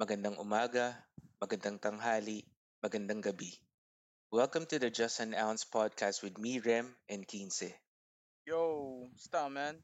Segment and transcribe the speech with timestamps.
[0.00, 0.96] magandang umaga,
[1.36, 2.48] magandang tanghali,
[2.80, 3.52] magandang gabi.
[4.32, 7.76] Welcome to the Just an Ounce podcast with me, Rem, and Quince.
[8.48, 9.76] Yo, musta man?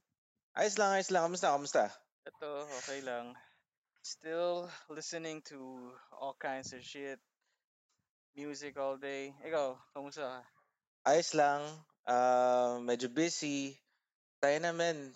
[0.57, 1.29] Ayos lang, ayos lang.
[1.29, 1.85] Kamusta, kamusta?
[2.25, 3.37] Ito, okay lang.
[4.01, 7.21] Still listening to all kinds of shit.
[8.33, 9.37] Music all day.
[9.45, 10.41] Ikaw, kamusta ka?
[11.05, 11.61] Ayos lang.
[12.09, 13.77] Ah, medyo busy.
[14.41, 15.13] Tayo naman,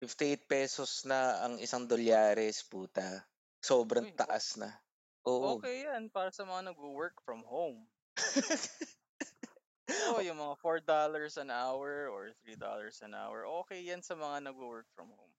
[0.00, 3.28] 58 pesos na ang isang dolyares, puta.
[3.64, 4.68] Sobrang Uy, taas na.
[5.24, 5.56] Oo.
[5.56, 7.88] okay yan para sa mga nag-work from home.
[10.12, 10.84] Oo, yung mga $4
[11.40, 12.60] an hour or $3
[13.08, 13.48] an hour.
[13.64, 15.32] Okay yan sa mga nag-work from home.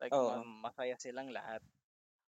[0.00, 1.60] Like, ma- masaya silang lahat.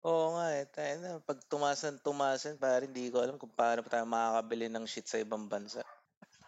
[0.07, 0.63] Oo nga eh.
[0.71, 4.88] Tayo na, pag tumasan, tumasan, parang hindi ko alam kung paano pa tayo makakabili ng
[4.88, 5.83] shit sa ibang bansa.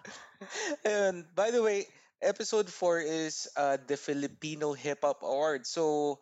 [0.88, 1.28] Ayun.
[1.36, 1.84] By the way,
[2.24, 5.68] episode 4 is uh, the Filipino Hip Hop Award.
[5.68, 6.18] So,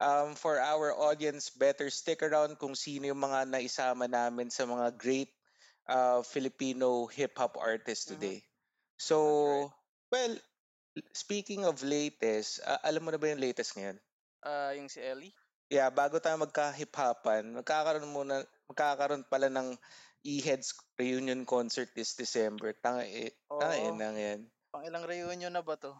[0.00, 4.96] um, for our audience, better stick around kung sino yung mga naisama namin sa mga
[4.96, 5.30] great
[5.86, 8.12] uh, Filipino hip hop artists Mhm.
[8.16, 8.38] today.
[9.00, 9.16] So,
[10.12, 10.34] well,
[11.14, 14.00] speaking of latest, uh, alam mo na ba yung latest ngayon?
[14.42, 15.32] Ah, yung si Ellie?
[15.70, 19.78] Yeah, bago tayo magka-hip-hopan, magkakaroon muna, magkakaroon pala ng
[20.26, 22.74] E-Heads reunion concert this December.
[22.74, 24.40] Tanga, eh, tanga lang yan.
[24.74, 25.94] Pang ilang reunion na ba to?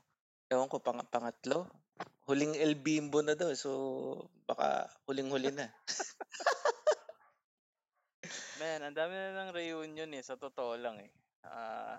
[0.51, 1.71] Ewan ko, pang, pangatlo.
[2.29, 3.71] Huling El Bimbo na daw, so
[4.49, 5.67] baka huling-huli na.
[8.61, 11.11] Man, ang dami na ng reunion eh, sa totoo lang eh.
[11.49, 11.97] Ah,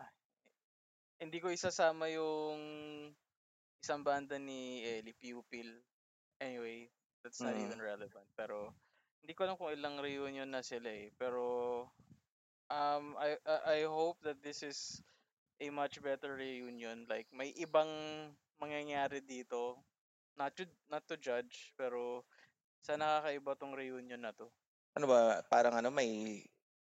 [1.21, 2.59] hindi ko isasama yung
[3.81, 5.69] isang banda ni Ellie Pupil.
[6.41, 6.89] Anyway,
[7.21, 7.65] that's not Mm.
[7.65, 8.27] even relevant.
[8.37, 8.73] Pero
[9.21, 11.09] hindi ko alam kung ilang reunion na sila eh.
[11.17, 11.43] Pero
[12.69, 15.01] um, I, I, I hope that this is
[15.61, 17.05] a much better reunion.
[17.09, 17.89] Like, may ibang
[18.61, 19.77] mangyayari dito.
[20.39, 22.23] Not to, not to judge, pero
[22.81, 24.49] sana nakakaiba tong reunion na to.
[24.97, 26.41] Ano ba, parang ano, may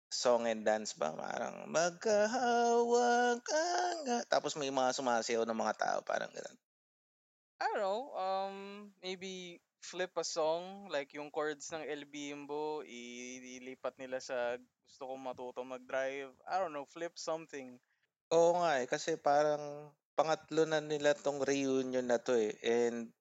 [0.10, 1.14] song and dance ba?
[1.14, 3.66] Parang magkahawag ka
[4.06, 4.18] nga.
[4.26, 6.58] Tapos may mga sumasayaw ng mga tao, parang ganun.
[7.60, 8.56] I don't know, um,
[9.04, 14.56] maybe flip a song, like yung chords ng El Bimbo, ilipat nila sa
[14.88, 16.32] gusto kong matuto mag-drive.
[16.48, 17.76] I don't know, flip something.
[18.32, 22.56] Oo nga eh, kasi parang pangatlo na nila tong reunion na to eh.
[22.64, 23.12] And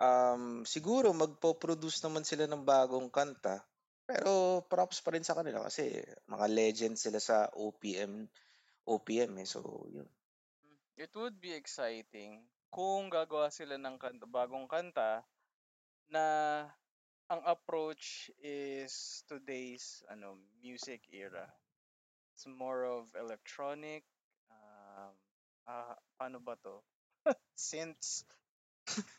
[0.00, 3.64] um, siguro magpo-produce naman sila ng bagong kanta.
[4.06, 5.98] Pero props pa rin sa kanila kasi
[6.30, 8.30] mga legends sila sa OPM
[8.86, 9.48] OPM eh.
[9.48, 10.06] So, yun.
[10.96, 15.26] It would be exciting kung gagawa sila ng kanta, bagong kanta
[16.12, 16.24] na
[17.26, 21.50] ang approach is today's ano music era.
[22.36, 24.06] It's more of electronic.
[24.52, 25.12] Um,
[25.66, 26.84] ah, paano ba to?
[27.58, 28.22] Synths.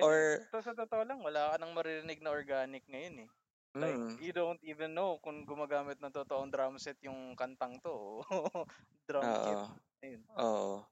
[0.00, 3.30] Or, To, sa totoo lang, wala ka nang maririnig na organic ngayon eh.
[3.78, 8.24] Like, mm, you don't even know kung gumagamit ng totoong drum set yung kantang to.
[9.08, 9.60] drum kit.
[9.60, 9.64] oo.
[10.02, 10.24] Ayun.
[10.40, 10.86] Oo.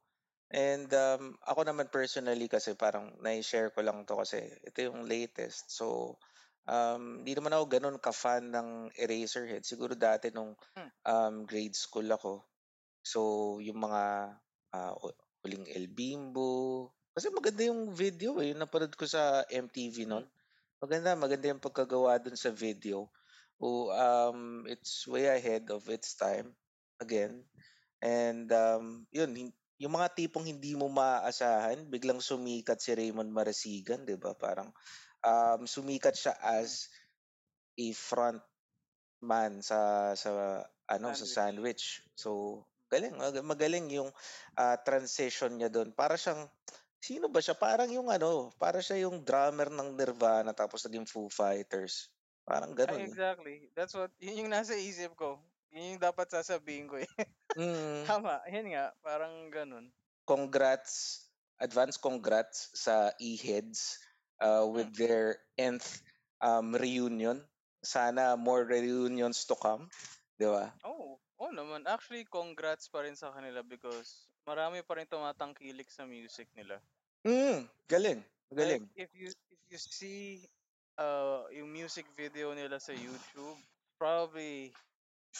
[0.53, 5.73] And um, ako naman personally kasi parang na-share ko lang to kasi ito yung latest.
[5.75, 6.19] So,
[6.69, 8.69] um, hindi naman ako ganun ka-fan ng
[8.99, 9.65] Eraserhead.
[9.67, 10.89] Siguro dati nung Hmm.
[11.07, 12.47] um, grade school ako.
[13.05, 13.21] So,
[13.63, 14.05] yung mga
[14.77, 16.93] ah, hu- huling El Bimbo.
[17.17, 18.53] Kasi maganda yung video eh.
[18.53, 20.29] Yung napanood ko sa MTV noon.
[20.77, 23.09] Maganda, maganda yung pagkagawa dun sa video.
[23.57, 26.53] Oh, um, it's way ahead of its time
[27.01, 27.41] again.
[28.05, 29.33] And um, yun,
[29.81, 34.37] yung mga tipong hindi mo maaasahan, biglang sumikat si Raymond Marasigan, 'di ba?
[34.37, 34.69] Parang
[35.25, 36.93] um, sumikat siya as
[37.81, 38.45] a front
[39.25, 42.05] man sa sa ano sa sandwich.
[42.13, 42.61] So,
[42.93, 44.13] galing, mag- magaling yung
[44.57, 45.93] ah, transition niya doon.
[45.97, 46.47] Para siyang
[47.01, 47.57] sino ba siya?
[47.57, 52.11] Parang yung ano, para siya yung drummer ng Nirvana tapos naging Foo Fighters.
[52.47, 53.03] Parang Ay, ganun.
[53.07, 53.11] eh.
[53.11, 53.57] exactly.
[53.75, 55.41] That's what, yun yung nasa isip ko.
[55.73, 57.09] Yun yung dapat sasabihin ko eh.
[57.57, 59.89] Mm, Tama, yun nga, parang ganun.
[60.29, 61.25] congrats,
[61.57, 63.97] advance congrats sa E-Heads
[64.45, 66.05] uh, with their nth
[66.41, 67.41] um, reunion.
[67.81, 69.89] Sana more reunions to come.
[70.37, 70.77] Di ba?
[70.85, 71.89] Oh, oh naman.
[71.89, 76.79] Actually, congrats pa rin sa kanila because marami pa rin tumatangkilik sa music nila.
[77.27, 78.21] Mm, galing.
[78.55, 78.87] Galing.
[78.95, 80.47] Like, if you if you see
[80.97, 83.59] uh yung music video nila sa YouTube,
[83.99, 84.71] probably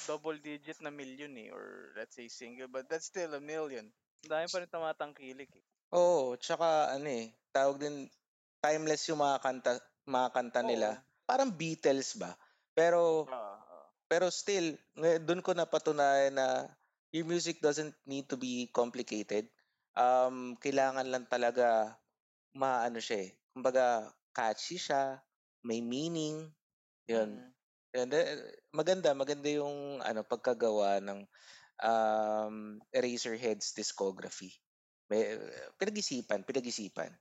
[0.05, 3.89] double digit na million eh or let's say single but that's still a million.
[4.27, 5.65] Dami pa rin tumatangkilik eh.
[5.95, 8.11] Oo, tsaka ano eh, tawag din,
[8.59, 9.73] timeless yung mga kanta,
[10.03, 10.99] mga kanta nila.
[11.23, 12.35] Parang Beatles ba?
[12.75, 13.63] Pero, ah.
[14.11, 16.67] pero still, doon ko napatunayan na
[17.17, 19.49] your music doesn't need to be complicated.
[19.97, 21.97] Um, kailangan lang talaga
[22.53, 23.31] maano siya eh.
[23.57, 25.25] Kumbaga, catchy siya,
[25.65, 26.53] may meaning,
[27.09, 27.41] 'Yun.
[27.41, 27.51] Mm.
[27.97, 28.27] And then,
[28.77, 31.25] maganda, maganda yung ano, pagkagawa ng,
[31.81, 34.53] um, Eraserheads discography.
[35.09, 35.41] May
[35.81, 37.15] pinag-isipan, pinag-isipan.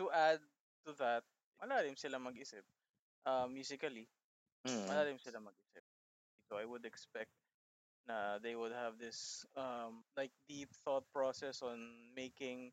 [0.00, 0.40] To add
[0.88, 1.22] to that,
[1.60, 2.64] malalim sila mag-isip,
[3.28, 4.08] ah, musically.
[4.64, 4.88] Mm.
[4.88, 5.83] Malalim sila mag-isip.
[6.50, 7.30] So, I would expect
[8.08, 12.72] na they would have this, um, like deep thought process on making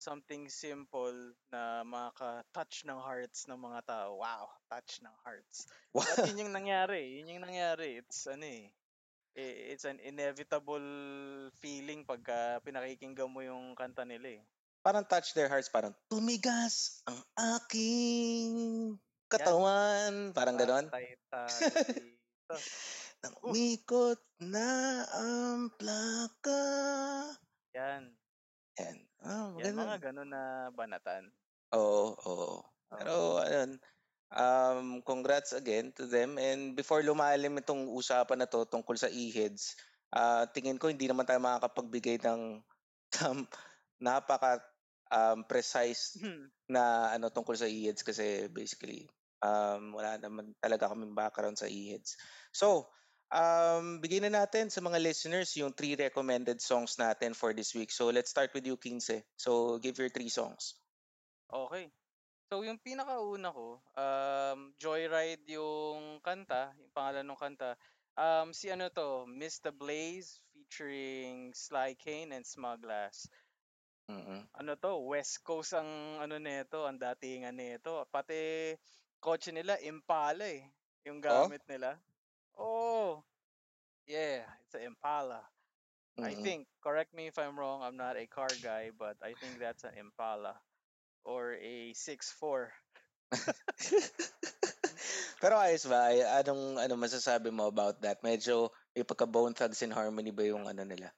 [0.00, 4.16] something simple na makaka-touch ng hearts ng mga tao.
[4.20, 5.66] Wow, touch ng hearts.
[6.08, 6.26] At Wow!
[6.26, 8.00] 'yun yung nangyari, 'yun yung nangyari.
[8.02, 8.72] It's ano, eh,
[9.38, 9.44] i
[9.76, 10.84] it's an inevitable
[11.60, 14.46] feeling pagka pinakikinggan mo yung kanta nila, eh.
[14.84, 17.20] Parang touch their hearts, parang, "Tumigas ang
[17.58, 18.96] aking
[19.34, 19.56] 'Yan.
[19.56, 20.86] katawan." Parang gano'n?
[20.90, 22.56] Basta'y tayo dito.
[23.26, 23.54] Nang Uh!
[23.56, 26.62] umikot na ang plaka.
[27.74, 28.04] 'Yan.
[28.78, 28.96] 'Yan.
[29.20, 29.82] Ah, 'Yan, maganda.
[29.82, 30.42] mga gano'n na
[30.78, 31.24] banatan.
[31.74, 32.50] Oo, oo.
[32.94, 33.78] Pero ayun,
[34.34, 39.78] um, congrats again to them and before lumalim itong usapan na 'to tungkol sa E-heads,
[40.14, 42.62] ah, tingin ko hindi naman tayo makakapagbigay ng
[43.14, 43.46] tam
[44.02, 44.60] napaka,
[45.14, 46.46] um, precise Hmm.
[46.70, 49.06] na ano tungkol sa E-heads kasi basically,
[49.42, 52.18] um, wala naman talaga kaming background sa E-heads.
[52.54, 52.90] So,
[53.32, 57.90] um, bigyan na natin sa mga listeners yung 3 recommended songs natin for this week.
[57.90, 59.22] So, let's start with you, Quince.
[59.36, 60.78] So, give your 3 songs.
[61.50, 61.90] Okey.
[62.50, 67.74] So, yung pinakauna ko, um, Joyride yung kanta, yung pangalan nung kanta.
[68.16, 73.28] Um, si ano 'to, Mista Blaze featuring Sly Kane and Smuglass.
[74.08, 74.46] Mm.
[74.58, 75.90] Ano 'to, West Coast ang
[76.24, 77.92] ano nito, ang datingan nito.
[78.10, 78.72] Pati
[79.22, 80.62] kotse nila Impala, eh,
[81.06, 81.48] yung Oh?
[81.48, 82.00] gamit nila.
[82.56, 83.22] Oo.
[84.06, 85.46] Yeah, it's a Impala.
[86.22, 86.34] I Mm.
[86.34, 89.84] think, correct me if I'm wrong, I'm not a car guy, but I think that's
[89.84, 90.60] an Impala
[91.24, 92.72] or a 6'4".
[95.42, 96.08] Pero ayos ba?
[96.10, 98.22] Ay anong ano masasabi mo about that?
[98.24, 101.12] Medyo may pagka-Bone Thugs and Harmony ba yung ano nila?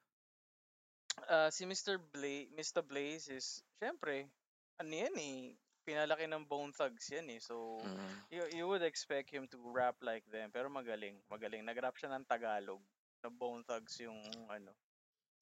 [1.28, 1.98] Ah, si Mr.
[1.98, 4.30] Bla Mista Blaze is siyempre
[4.78, 5.58] ano yan, eh,
[5.88, 7.40] pinalaki ng Bone Thugs yan, eh.
[7.40, 8.12] So, Mm.
[8.28, 11.64] you you would expect him to rap like them, pero magaling, magaling.
[11.64, 12.84] Nag-rap siya ng Tagalog,
[13.24, 14.20] na Bone Thugs yung
[14.52, 14.76] ano.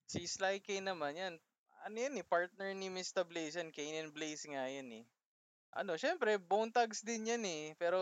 [0.06, 1.34] Si Sly Kane naman yan,
[1.82, 5.04] ano yan, eh, partner ni Mista Blaze yan, Kane and Blaze nga yan, eh.
[5.74, 7.98] Ano, siyempre Bone Thugs din yan, eh, pero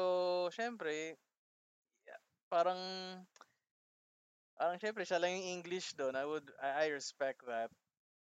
[0.53, 1.17] siyempre
[2.07, 2.17] ya
[2.53, 2.79] parang
[4.55, 6.15] parang siyempre siya lang yung English dun.
[6.15, 7.73] I would I I respect that.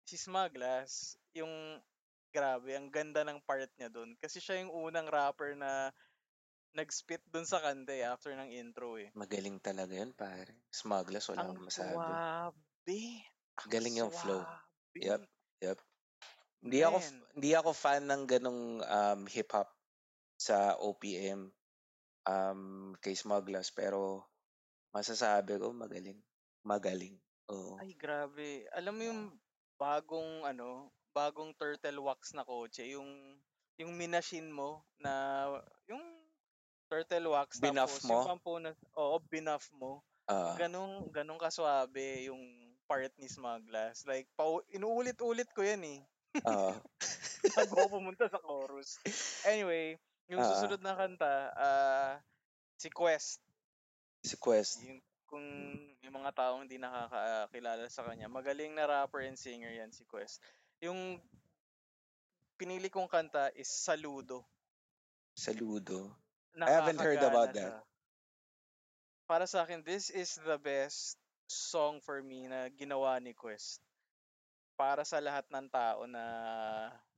[0.07, 1.51] Si Smuglass, yung
[2.31, 5.91] grabe ang ganda ng part niya dun kasi siya yung unang rapper na
[6.71, 9.11] nag-spit dun sa kanta, eh, after ng intro, eh.
[9.11, 10.63] Magaling talaga yun pare.
[10.71, 11.91] Smuglass wala akong masabi.
[11.91, 12.99] suwabe,
[13.59, 14.39] ang Galing yung flow.
[14.39, 14.99] suwabe.
[15.03, 15.21] Yep,
[15.63, 15.79] yep.
[16.61, 16.97] Hindi ako
[17.35, 19.67] hindi ako fan ng ganong, um, hip-hop
[20.39, 21.51] sa OPM,
[22.27, 22.61] um,
[23.03, 24.23] kay Smuglass pero
[24.95, 26.19] masasabi ko magaling.
[26.63, 27.17] Magaling,
[27.51, 27.81] oo.
[27.81, 28.63] Ay grabe.
[28.77, 29.21] Alam mo yung
[29.75, 33.07] bagong ano, bagong turtle wax na kotse, yung
[33.79, 35.47] yung minachine mo na
[35.87, 36.03] yung
[36.91, 38.11] turtle wax Binuff tapos mo?
[38.11, 40.03] yung pampunas oo, binuff mo.
[40.27, 40.51] Oo.
[40.59, 42.41] Ganong ganong kaswabe yung
[42.91, 44.03] part ni Smuglass.
[44.03, 45.99] Like pau inuulit-ulit ko yan, eh.
[46.43, 46.75] Oo.
[47.55, 48.99] Bago pumunta sa chorus.
[49.47, 49.95] Anyway,
[50.27, 50.47] yung Oo.
[50.51, 52.13] susunod na kanta, ah,
[52.75, 53.39] si Quest.
[54.27, 54.83] Si Quest.
[54.83, 54.99] Yung
[55.31, 55.47] kung
[56.03, 60.43] yung mga taong hindi nakakakilala sa kanya, magaling na rapper and singer yan si Quest.
[60.81, 61.21] Yung
[62.57, 64.41] pinili kong kanta is Saludo.
[65.37, 66.09] Saludo.
[66.57, 67.57] I haven't heard about siya.
[67.57, 67.73] that.
[69.29, 71.15] Para sa'kin, this is the best
[71.47, 73.79] song for me na ginawa ni Quest.
[74.75, 76.25] Para sa lahat ng tao na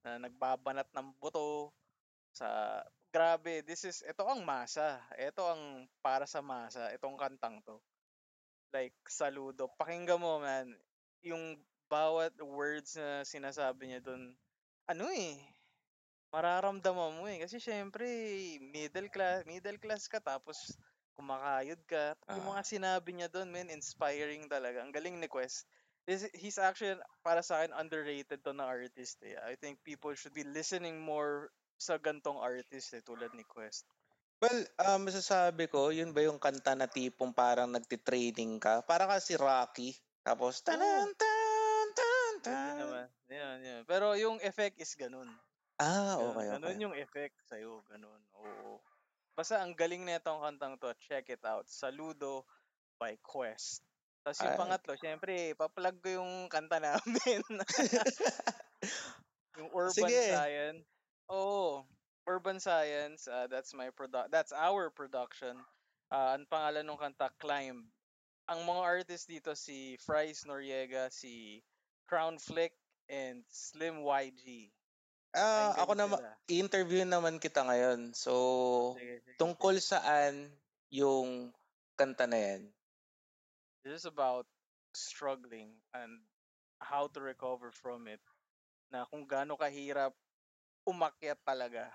[0.03, 1.71] na nagbabanat ng buto
[2.35, 4.99] sa grabe, this is ito ang masa.
[5.15, 7.79] Ito ang para sa masa, itong kantang 'to.
[8.75, 9.71] Like, Saludo.
[9.79, 10.69] Pakinggan mo man,
[11.23, 11.57] yung
[11.93, 14.23] bawat words na sinasabi niya dun,
[14.91, 15.37] ano, eh,
[16.35, 17.39] mararamdaman mo, eh.
[17.45, 18.05] Kasi siyempre
[18.75, 20.57] middle class middle class ka tapos
[21.17, 22.05] kumakayod ka.
[22.35, 22.53] Yung Oo.
[22.53, 24.81] mga sinabi niya dun men, inspiring talaga.
[24.83, 25.67] Ang galing ni Quest.
[26.09, 26.97] This he's actually
[27.27, 29.37] para sa'kin underrated 'to na artist, eh.
[29.39, 33.85] I think people should be listening more sa gan'tong artist, eh, tulad ni Quest.
[34.41, 38.73] Well, ah, masasabi ko, yun ba yung kanta na tipong parang nagti-training ka?
[38.89, 39.89] Para kang si Rocky,
[40.25, 41.32] tapos tanan tan tan
[42.43, 42.77] Hindi tan.
[42.79, 43.07] naman.
[43.31, 43.81] Yan, yan.
[43.87, 45.31] Pero yung effect is ganun.
[45.81, 48.77] Ah, Ganun, okey, ganun yung effect sa'yo, ganun, oo.
[49.33, 52.45] Basta ang galing nitong kantang 'to, check it out, Saludo
[53.01, 53.81] by Quest.
[54.21, 54.59] Tas yung Ay.
[54.61, 57.41] pangatlo siyempre pa-plug ko yung kanta namin.
[59.53, 60.33] Yung Urban Sige.
[60.33, 60.81] Science.
[61.29, 61.85] Oo.
[62.25, 65.59] Urban Science, uh, that's my product that's our production.
[66.07, 67.85] Uh, ang pangalan ng kanta Climb.
[68.47, 71.59] Ang mga artist dito si Fries Noriega, si
[72.13, 72.77] Crown Flick
[73.09, 74.69] and Slim YG.
[75.33, 76.33] Ah, Pakinggan ako naman sila.
[76.45, 78.13] i-interview naman kita ngayon.
[78.13, 78.33] So,
[79.01, 80.53] Sige, sige, tungkol saan
[80.93, 81.49] yung
[81.97, 82.69] kanta na yan?
[83.81, 84.45] This is about
[84.93, 86.21] struggling and
[86.77, 88.21] how to recover from it.
[88.93, 90.13] Na kung gaano kahirap
[90.85, 91.89] umakyat talaga.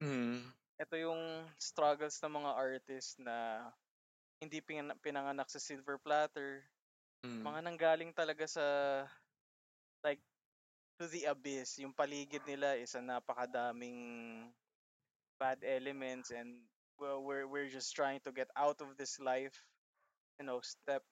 [0.00, 0.48] Mm.
[0.80, 3.68] Ito yung struggles ng mga artist na
[4.40, 6.64] hindi pina- pinanganak sa silver platter.
[7.20, 7.44] Mm.
[7.44, 8.64] Mga nanggaling talaga sa
[10.04, 10.22] like
[10.98, 11.78] to the abyss.
[11.78, 14.50] Yung paligid nila is a napakadaming
[15.38, 16.58] bad elements and
[16.98, 19.54] well, we're we're just trying to get out of this life.
[20.38, 21.02] You know, step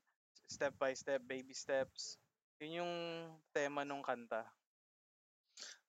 [0.51, 2.19] step by step, baby steps.
[2.63, 2.95] Yun yung
[3.53, 4.47] tema nung kanta.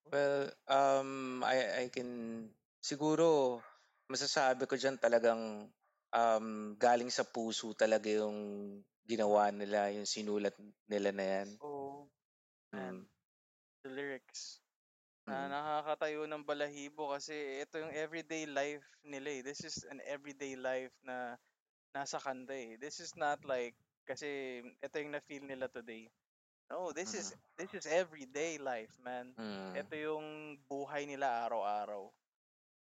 [0.08, 2.48] Well, um, I, I can,
[2.80, 3.60] siguro,
[4.08, 5.68] masasabi ko dyan talagang
[6.16, 6.48] um,
[6.80, 8.36] galing sa puso talaga yung
[9.08, 10.56] ginawa nila, yung sinulat
[10.88, 11.50] nila na yan.
[11.60, 11.87] Oh,
[12.78, 13.10] and Mm.
[13.84, 14.62] the lyrics.
[15.28, 15.52] Na Mm.
[15.52, 19.42] nakakatayo ng balahibo kasi ito yung everyday life nila eh.
[19.44, 21.36] This is an everyday life na
[21.96, 22.78] nasa kanta eh.
[22.80, 23.76] This is not like
[24.08, 26.08] kasi ito yung na-feel nila today.
[26.72, 29.36] No, this is this is everyday life, man.
[29.40, 29.76] Mm.
[29.78, 30.28] Ito yung
[30.68, 32.12] buhay nila araw-araw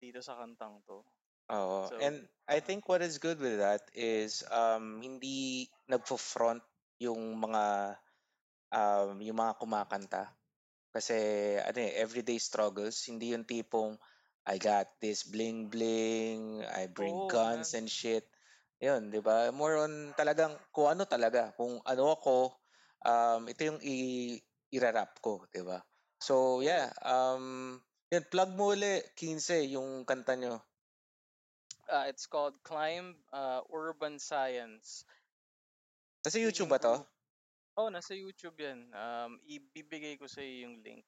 [0.00, 1.04] dito sa kantang to.
[1.50, 1.90] Oo.
[1.90, 6.62] So, And I think what is good with that is um, hindi nagfo-front
[7.02, 7.97] yung mga
[8.70, 10.30] um, yung mga kumakanta.
[10.90, 11.14] Kasi
[11.62, 13.94] ano eh, everyday struggles, hindi yung tipong
[14.48, 17.84] I got this bling bling, I bring Oo, guns man.
[17.84, 18.26] and shit.
[18.80, 19.52] Yun, 'di ba?
[19.52, 22.56] More on talagang kung ano talaga, kung ano ako,
[23.04, 24.34] um, ito yung i
[24.72, 25.84] irarap ko, 'di ba?
[26.18, 27.76] So yeah, um,
[28.10, 30.58] yun, plug mo uli, 15, yung kanta nyo.
[31.90, 35.04] Uh, it's called Climb uh, Urban Science.
[36.24, 37.02] Nasa YouTube ba to?
[37.72, 37.78] Group.
[37.78, 38.90] Oh, nasa YouTube yan.
[38.92, 41.04] Um, ibibigay ko sa iyo yung link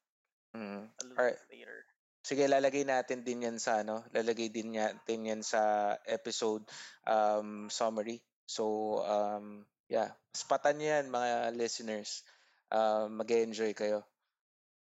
[0.53, 0.85] Mm.
[0.85, 1.41] a little Alright.
[1.49, 1.79] bit later.
[2.23, 6.63] Sige, lalagay natin din yan sa ano, lalagay din natin yan sa episode
[7.09, 8.21] um, summary.
[8.45, 12.21] So, um, yeah, spatan nyo yan mga listeners.
[12.69, 14.05] Um, mag-enjoy kayo.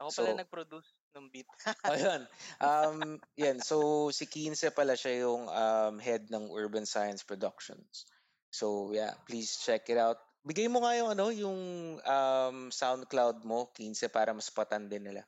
[0.03, 1.47] Ako So, pala nag-produce ng beat.
[1.87, 2.23] ayun.
[2.59, 8.11] Um, yan, so si Kinse pala siya yung um, head ng Urban Science Productions.
[8.51, 10.19] So, yeah, please check it out.
[10.41, 11.61] Bigay mo nga yung ano, yung
[12.01, 15.23] um, SoundCloud mo, Kinse, para maspatan din nila.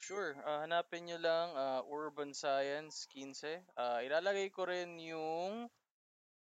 [0.00, 0.32] Sure.
[0.48, 3.62] ah, hanapin nyo lang ah, Urban Science 15.
[3.76, 5.68] Ah, ilalagay ko rin yung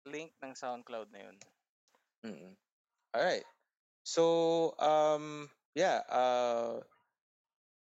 [0.07, 1.37] link ng SoundCloud na yun.
[2.23, 2.53] Mm.
[3.17, 3.49] Alright.
[4.07, 6.79] So, um, yeah, uh,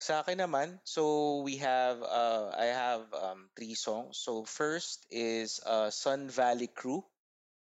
[0.01, 4.21] sa akin naman, so we have, uh, I have um, three songs.
[4.21, 7.05] So, first is uh, Sun Valley Crew.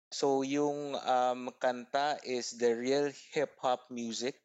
[0.09, 4.35] So, yung um, kanta is The Real Hip Hop Music.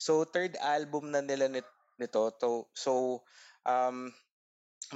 [0.00, 2.32] So, third album na nila nit- nito.
[2.40, 3.22] To, so,
[3.68, 4.08] um,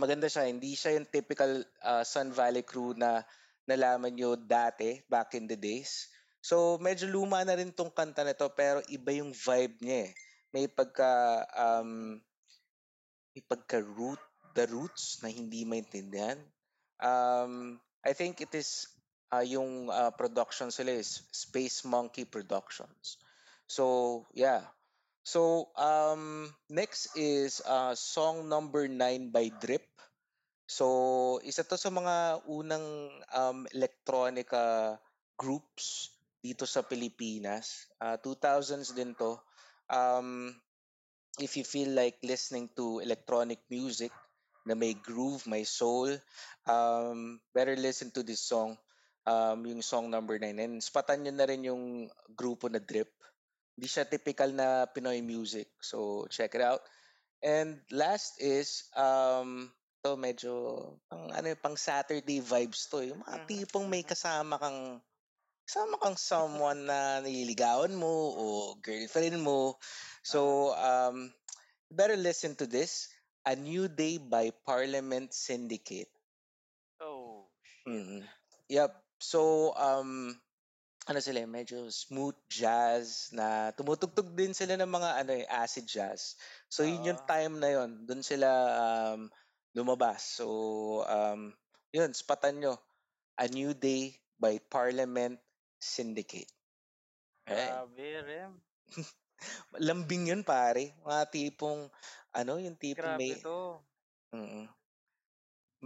[0.01, 0.49] maganda siya.
[0.49, 3.23] Hindi siya yung typical uh, Sun Valley Crew na
[3.69, 6.09] nalaman nyo dati, back in the days.
[6.41, 10.13] So, medyo luma na rin tong kanta na to, pero iba yung vibe niya eh.
[10.55, 12.23] May pagka, um,
[13.35, 14.23] may pagka root,
[14.55, 16.39] the roots na hindi maintindihan.
[17.03, 18.87] Um, I think it is,
[19.33, 23.19] uh, yung uh, production sila is Space Monkey Productions.
[23.67, 24.63] So, yeah.
[25.27, 29.87] So, um, next is uh, song number 9 by Drip.
[30.67, 34.99] So, isa to sa mga unang um, electronica
[35.39, 37.91] groups dito sa Pilipinas.
[37.99, 39.39] Uh, 2000s din to.
[39.91, 40.55] Um,
[41.39, 44.11] if you feel like listening to electronic music
[44.67, 46.11] na may groove, may soul,
[46.67, 48.75] um, better listen to this song.
[49.27, 50.57] Um, yung song number 9.
[50.63, 53.11] And spatan nyo na rin yung grupo na Drip.
[53.77, 55.69] Hindi siya typical na Pinoy music.
[55.83, 56.81] So, check it out.
[57.43, 59.71] And last is, um,
[60.07, 60.53] to medyo
[61.11, 64.11] pang ano pang Saturday vibes to, yung mga Mhm, tipong may mhm.
[64.15, 65.03] kasama kang
[65.67, 68.45] kasama kang someone na nililigawan mo o
[68.79, 69.79] girlfriend mo.
[70.23, 71.35] So, um,
[71.91, 73.11] better listen to this.
[73.47, 76.11] A New Day by Parliament Syndicate.
[77.01, 77.95] Oh, shit.
[77.95, 78.29] Mm.
[78.69, 79.06] Yep.
[79.17, 80.37] So, um,
[81.07, 85.87] ano sila, eh, medyo smooth jazz na tumutugtog din sila ng mga ano eh, acid
[85.87, 86.35] jazz.
[86.67, 87.29] So, yun yung Oo.
[87.31, 87.91] time na yun.
[88.05, 89.31] Doon sila um,
[89.71, 90.43] lumabas.
[90.43, 90.47] So,
[91.07, 91.55] um,
[91.95, 92.75] yun, spatan nyo.
[93.39, 95.39] A New Day by Parliament
[95.79, 96.51] Syndicate.
[97.47, 98.53] Grabe, Rem.
[99.87, 100.97] Lambing yun, pare.
[101.05, 101.87] Mga tipong,
[102.35, 103.39] ano, yung tipong Grabe may...
[103.39, 103.79] to.
[104.35, 104.67] Mm.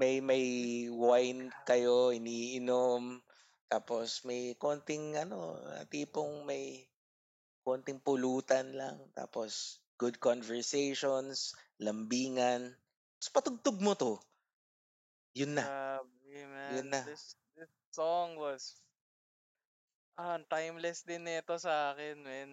[0.00, 3.20] May may wine kayo iniinom
[3.68, 5.60] tapos may konting ano,
[5.92, 6.88] tipong may
[7.60, 12.72] konting pulutan lang tapos good conversations, lambingan,
[13.20, 14.16] tapos patugtog mo 'to.
[15.36, 15.68] Yun na.
[16.24, 16.88] Yun man.
[16.88, 17.00] na.
[17.04, 18.80] This this song was
[20.16, 22.50] ah, timeless din nito sa akin, men.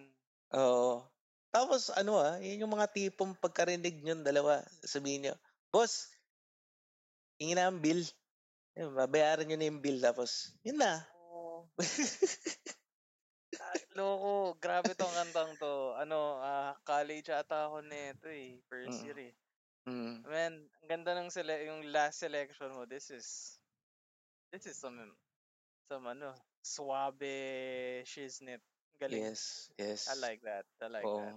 [0.52, 1.08] Oo.
[1.48, 5.34] Tapos ano, ah, yun yung mga tipong pagkarinig niyong dalawa sasabihin niyo,
[5.72, 6.12] "Boss"
[7.40, 8.02] "hingi na ang bill."
[8.78, 11.06] Yun, babayaran niyo na yung bill tapos yun na.
[11.14, 11.68] Oo.
[13.60, 14.54] Ay, loko.
[14.62, 15.98] Grabe 'tong kantang 'to.
[15.98, 19.02] Ano, ah, college ata ako nito, eh, first Mm.
[19.02, 19.32] year, eh.
[19.88, 20.26] Mm.
[20.26, 22.84] Man, ang ganda ng sele yung last selection mo.
[22.86, 23.58] This is
[24.52, 24.98] this is some
[25.90, 28.62] some ano, suabe shiznit.
[29.00, 29.26] Galing.
[29.26, 30.04] Yes, yes.
[30.08, 30.66] I like that.
[30.82, 31.36] I like that.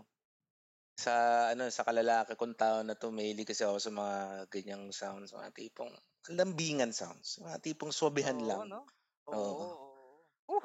[1.03, 1.13] Sa
[1.53, 4.15] ano, sa kalalaki kong tao na 'to mahilig kasi ako sa mga
[4.53, 5.93] ganyang sounds, mga tipong
[6.39, 8.63] lambingan sounds, mga tipong swabehan Oo, lang.
[8.69, 8.81] 'no?
[9.31, 9.65] Oo, Oo.
[9.65, 9.89] oo.
[10.51, 10.63] Uh!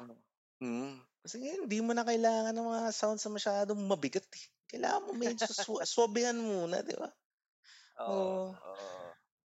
[0.61, 1.07] Mm.
[1.23, 4.45] Kasi ngayon hindi mo na kailangan ng mga sounds na masyadong mabigat, eh.
[4.71, 7.09] Kailangan mo medyo swa swabehan muna, 'di ba?
[7.99, 8.57] Oo, Oo.
[8.69, 9.07] oo.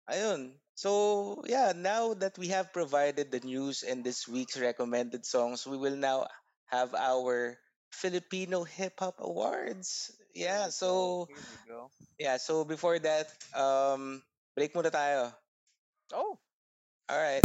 [0.09, 0.59] Ayun.
[0.75, 5.77] So, yeah, now that we have provided the news and this week's recommended songs, we
[5.77, 6.27] will now
[6.69, 7.57] have our
[7.91, 10.11] Filipino Hip Hop Awards.
[10.33, 11.27] Yeah, so
[12.17, 14.23] yeah, so before that, um,
[14.55, 15.35] break muna tayo.
[16.15, 16.39] Oh!
[17.11, 17.43] Alright.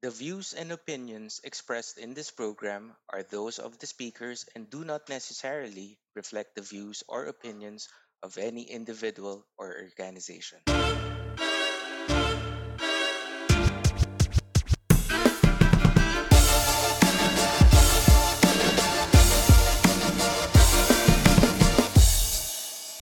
[0.00, 4.84] The views and opinions expressed in this program are those of the speakers and do
[4.84, 7.88] not necessarily reflect the views or opinions
[8.22, 10.58] of any individual or organization.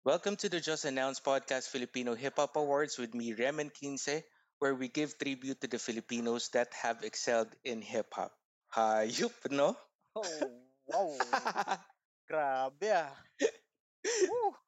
[0.04, 4.24] Welcome to the Just Announced Podcast Filipino Hip Hop Awards with me, Remen Quince,
[4.60, 8.32] where we give tribute to the Filipinos that have excelled in hip hop.
[8.76, 9.76] Hayop, no?
[10.16, 10.50] Oh,
[10.88, 11.78] wow.
[12.32, 13.14] Grabe, ah.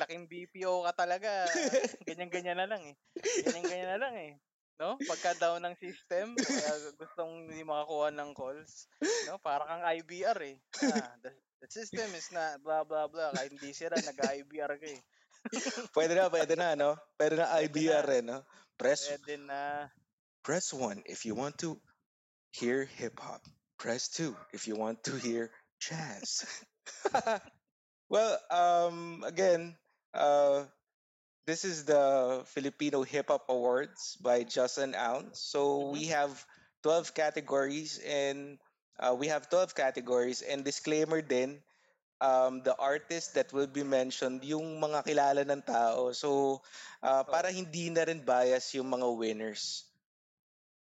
[0.00, 1.62] Laking BPO ka talaga,
[2.06, 2.96] ganyan-ganyan na lang, eh.
[3.44, 4.32] Ganyan-ganyan na lang, eh.
[4.76, 5.00] 'No?
[5.08, 8.88] Pagka down ng system, kaya gustong hindi makakuha ng calls,
[9.24, 9.40] 'no?
[9.40, 10.56] Para kang IBR, eh.
[10.76, 11.32] Ah, the
[11.64, 13.32] the system is not blah, blah, blah.
[13.32, 15.00] Kahit hindi sira, nag-i-IBR ka, eh.
[15.94, 16.90] Pwede na, pwede na, no?
[17.18, 18.18] Pwede na Pwede IBR na.
[18.18, 18.38] eh, no?
[18.78, 19.88] Press, Puwede na.
[20.42, 21.80] press 1 if you want to
[22.52, 23.42] hear hip hop.
[23.78, 25.50] Press 2 if you want to hear
[25.80, 26.44] jazz.
[28.08, 29.76] well, um, again,
[30.14, 30.64] uh,
[31.46, 35.38] this is the Filipino Hip Hop Awards by Justin Ounce.
[35.40, 36.44] So we have
[36.82, 38.58] 12 categories and
[38.98, 41.62] uh, we have 12 categories and disclaimer din
[42.20, 46.12] um, the artist that will be mentioned yung mga kilala ng tao.
[46.12, 46.62] So
[47.02, 47.30] uh, Oh.
[47.30, 49.84] para hindi na rin bias yung mga winners.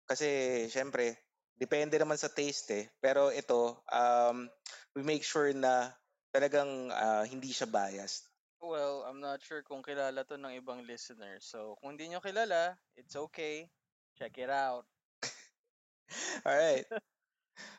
[0.10, 1.16] Kasi syempre,
[1.60, 2.86] depende naman sa taste eh.
[3.00, 4.50] Pero ito, um,
[4.98, 5.94] we make sure na
[6.30, 8.30] talagang ah, hindi siya biased.
[8.60, 11.48] Well, I'm not sure kung kilala 'to ng ibang listeners.
[11.48, 13.72] So, kung hindi niyo kilala, it's okay.
[14.20, 14.84] Check it out.
[16.48, 16.84] Alright.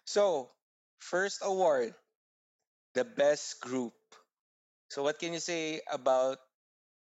[0.09, 0.49] So,
[0.99, 1.93] first award,
[2.95, 3.95] the best group.
[4.91, 6.43] So what can you say about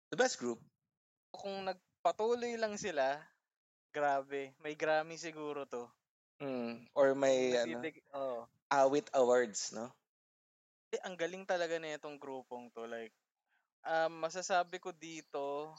[0.09, 0.57] the best group?
[1.35, 3.20] Kung nagpatuloy lang sila,
[3.92, 5.85] grabe, may Grammy siguro 'to.
[6.40, 7.85] Mm, or may ano,
[8.16, 8.40] oo.
[8.72, 9.92] awit awards, no?
[10.94, 13.11] Eh, ang galing talaga nitong grupong 'to, like,
[13.83, 15.74] um, masasabi ko dito,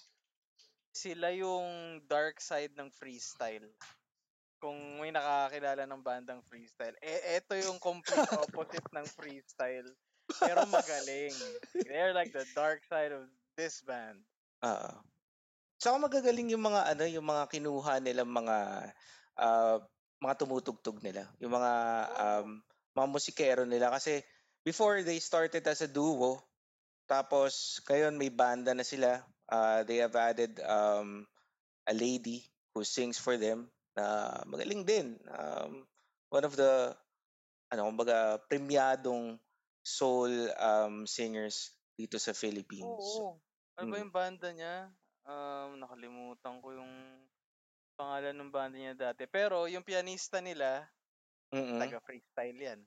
[0.91, 3.71] sila yung dark side ng freestyle.
[4.59, 9.87] Kung may nakakakilala ng bandang freestyle, eh, eto yung complete opposite ng freestyle,
[10.35, 11.35] pero magaling.
[11.87, 13.23] They're like the dark side of
[13.55, 14.19] this band.
[14.67, 14.99] Oo.
[15.79, 18.57] Tsaka magagaling yung mga ano, yung mga kinuha nilang mga
[19.39, 19.79] ah,
[20.19, 21.73] mga tumutugtog nila, yung mga
[22.19, 22.59] um,
[22.95, 24.23] mga musikero nila kasi
[24.65, 26.41] before they started as a duo,
[27.05, 29.21] tapos ngayon may banda na sila.
[29.45, 31.29] Ah, they have added um,
[31.85, 32.41] a lady
[32.73, 35.21] who sings for them na magaling din.
[35.29, 35.85] Um,
[36.33, 36.97] one of the
[37.69, 39.37] ano, kumbaga premiadong
[39.85, 43.21] soul um, singers dito sa Philippines.
[43.21, 43.37] Oo.
[43.77, 44.03] Ano ba Mm.
[44.09, 44.75] yung banda niya?
[45.25, 46.93] Um, nakalimutan ko yung
[47.95, 49.29] pangalan ng banda niya dati.
[49.29, 50.89] Pero yung pianista nila,
[51.53, 51.79] Mm.
[51.79, 52.79] taga-freestyle yan.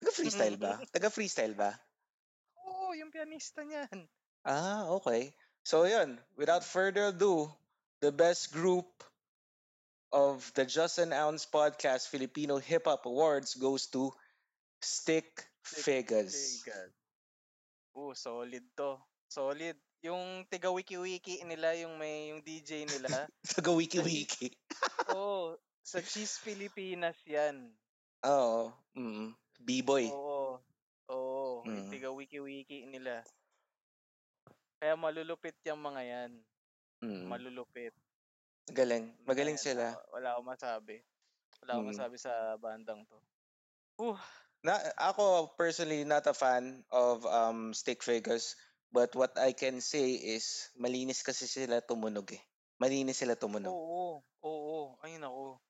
[0.00, 0.72] Taga-freestyle ba?
[0.88, 1.70] Taga-freestyle ba?
[2.64, 4.08] Oo, yung pianista niyan.
[4.48, 5.36] Ah, okay.
[5.60, 7.52] So yun, without further ado,
[8.00, 8.88] the best group
[10.12, 14.10] of the Just an Ounce Podcast Filipino Hip Hop Awards goes to
[14.80, 15.28] Stick
[15.62, 16.64] Figures.
[16.64, 16.90] Vegas.
[17.94, 18.96] Oh, solid to.
[19.28, 19.76] Solid.
[20.00, 23.28] Yung tiga wiki-wiki nila, yung may yung DJ nila.
[23.52, 24.48] Taga wiki-wiki.
[25.12, 25.60] Oo.
[25.84, 27.68] Sa Cheese Pilipinas yan.
[28.32, 28.72] Oo.
[28.96, 29.36] Mm.
[29.60, 30.08] B-boy.
[30.08, 30.56] Oo.
[31.10, 31.62] Oo.
[31.68, 31.90] Mm.
[31.92, 33.20] tiga wiki-wiki nila.
[34.80, 36.32] Kaya malulupit yung mga yan.
[37.04, 37.28] Mm.
[37.28, 37.92] Malulupit.
[38.72, 39.12] Magaling.
[39.28, 39.84] Magaling Ayan, sila.
[40.14, 40.96] Wala akong masabi.
[41.60, 41.92] Wala akong Mm.
[41.92, 43.18] masabi sa bandang to.
[44.00, 44.16] Uh,
[44.60, 48.60] Na, ako personally not a fan of um stick figures
[48.92, 52.42] but what I can say is malinis kasi sila tumunog eh.
[52.76, 53.72] Malinis sila tumunog.
[53.72, 54.20] oo.
[54.40, 54.80] Oo.
[55.04, 55.60] Ay, nako.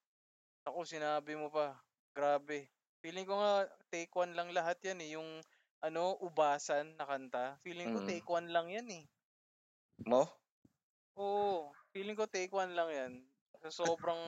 [0.66, 1.74] Ako, sinabi mo pa.
[2.14, 2.70] Grabe.
[3.04, 5.16] Feeling ko nga, take one lang lahat yan eh.
[5.16, 5.40] Yung,
[5.80, 7.56] ano, ubasan na kanta.
[7.64, 8.04] Feeling ko Mm.
[8.04, 9.04] take one lang yan eh.
[10.06, 10.40] Mo?
[11.18, 11.74] Oo.
[11.90, 13.12] Feeling ko take one lang yan.
[13.66, 14.20] So, sobrang,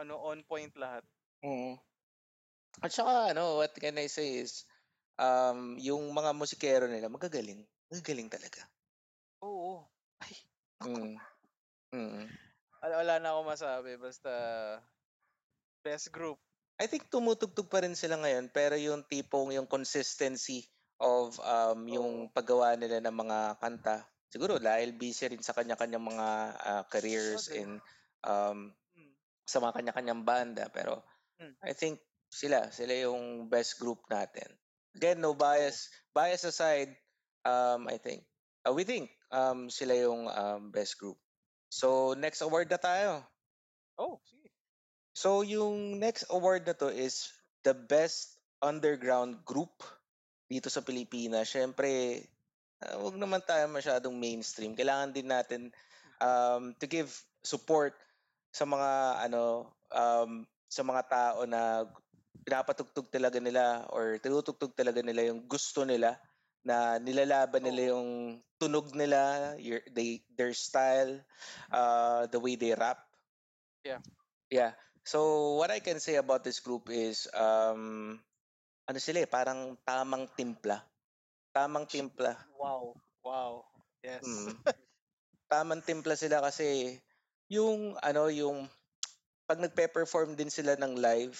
[0.00, 1.06] ano, on point lahat.
[1.44, 1.76] Oo.
[2.84, 4.64] At saka ano, what can I say is
[5.20, 7.64] um yung mga musikero nila magagaling.
[7.92, 8.68] Magagaling talaga.
[9.42, 9.84] Oo.
[10.20, 10.32] Ay,
[10.80, 11.16] Mm.
[11.92, 12.28] Mm.
[12.82, 13.92] wala, wala na ako masabi.
[13.96, 14.30] Basta,
[15.84, 16.40] best group.
[16.76, 20.68] I think tumutugtog pa rin sila ngayon pero yung tipong yung consistency
[21.00, 26.28] of um yung paggawa nila ng mga kanta siguro dahil busy rin sa kanya-kanyang mga
[26.60, 27.60] ah, careers Bagay.
[27.64, 27.70] in
[28.24, 29.12] um Mm.
[29.44, 31.00] sa mga kanya-kanyang banda pero
[31.36, 31.52] Mm.
[31.60, 32.00] I think
[32.32, 34.48] sila sila yung best group natin.
[34.96, 35.92] Again, no bias.
[36.16, 36.96] Bias aside,
[37.44, 38.24] um I think
[38.64, 41.20] uh, we think um sila yung um, best group.
[41.68, 43.20] So next award na tayo.
[44.00, 44.45] Oh, sige.
[45.16, 47.32] So yung next award na to is
[47.64, 49.72] the best underground group
[50.44, 51.48] dito sa Pilipinas.
[51.48, 52.20] Syempre,
[52.84, 54.76] uh, wag naman tayo masyadong mainstream.
[54.76, 55.72] Kailangan din natin
[56.20, 57.08] um, to give
[57.40, 57.96] support
[58.52, 61.88] sa mga ano um, sa mga tao na
[62.44, 66.20] pinapatugtog talaga nila or tinutugtog talaga nila yung gusto nila
[66.60, 71.24] na nilalaban nila yung tunog nila, your, they, their style,
[71.72, 73.00] uh, the way they rap.
[73.80, 74.02] Yeah.
[74.52, 74.76] Yeah.
[75.06, 78.18] So what I can say about this group is um
[78.90, 80.82] ano sila eh, parang tamang timpla.
[81.54, 82.34] Tamang timpla.
[82.58, 82.90] Wow.
[83.22, 83.52] Wow.
[84.02, 84.26] Yes.
[84.26, 84.58] Mm.
[85.52, 86.98] Tamang timpla sila kasi
[87.46, 88.66] yung ano yung
[89.46, 91.38] pag nagpe-perform din sila ng live,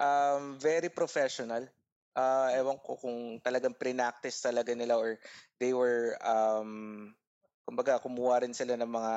[0.00, 1.68] um, very professional.
[2.16, 5.20] Ah, ewan ko kung talagang pre-practice talaga nila or
[5.60, 7.12] they were um
[7.68, 9.14] kumbaga kumuha rin sila ng mga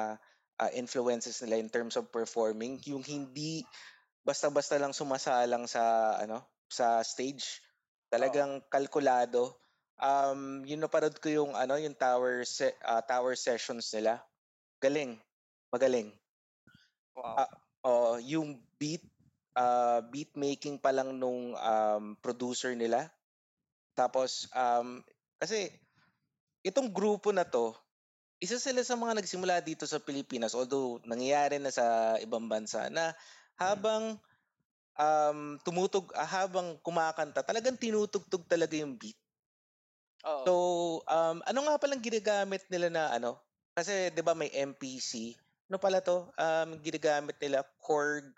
[0.61, 3.63] ah, influences nila in terms of performing yung hindi
[4.27, 7.63] basta-basta lang sumasalang sa ano sa stage.
[8.11, 9.55] Talagang kalkulado.
[9.97, 14.21] Um yun napanood ko yung ano yung tower se- ah, tower sessions nila.
[14.83, 15.17] Galing.
[15.73, 16.13] Magaling.
[17.17, 17.45] Wow.
[17.45, 17.51] Ah,
[17.87, 19.05] Oo, yung beat
[19.55, 23.07] uh, beat making pa lang nung um, producer nila.
[23.95, 25.01] Tapos um,
[25.39, 25.71] kasi
[26.65, 27.73] itong grupo na to,
[28.37, 33.17] isa sila sa mga nagsimula dito sa Pilipinas although nangyayari na sa ibang bansa na
[33.57, 34.21] habang
[34.97, 39.17] um, tumutug ah, habang kumakanta, talagang tinutugtog talaga yung beat.
[40.25, 40.43] Oo.
[40.43, 40.53] So,
[41.05, 43.37] um, ano nga palang ginagamit nila na ano?
[43.77, 45.37] Kasi 'di ba may MPC?
[45.69, 46.33] Ano pala to?
[46.35, 48.33] Um, ginagamit nila Korg.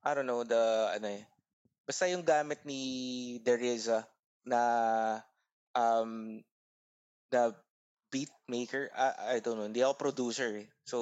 [0.00, 1.22] I don't know the ano eh.
[1.84, 2.80] Basta yung gamit ni
[3.44, 4.08] Dereza
[4.46, 4.60] na
[5.76, 6.40] um
[7.30, 7.52] the
[8.16, 8.88] beat maker.
[8.96, 9.68] I, I don't know.
[9.68, 10.68] Hindi ako producer eh.
[10.88, 10.98] So,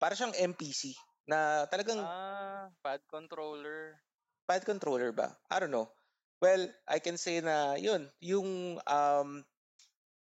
[0.00, 0.96] para siyang MPC
[1.28, 4.00] na talagang Ah, pad controller.
[4.48, 5.36] pad controller ba?
[5.52, 5.88] I don't know.
[6.40, 9.28] Well, I can say na yun, yung um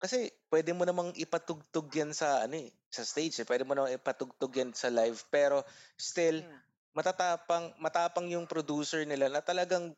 [0.03, 3.49] kasi pwede mo namang ipatugtog yan sa ano eh, sa stage eh.
[3.49, 5.65] Pwede mo namang ipatugtog yan sa live pero
[5.99, 6.61] still Hmm.
[6.97, 9.93] matatapang matapang yung producer nila na talagang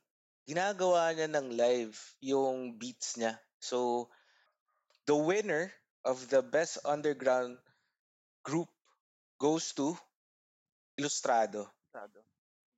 [0.49, 3.39] ginagawa niya ng live yung beats niya.
[3.63, 4.09] So
[5.09, 5.73] the winner
[6.05, 7.57] of the best underground
[8.45, 8.69] group
[9.41, 9.97] goes to
[11.01, 11.65] Ilustrado.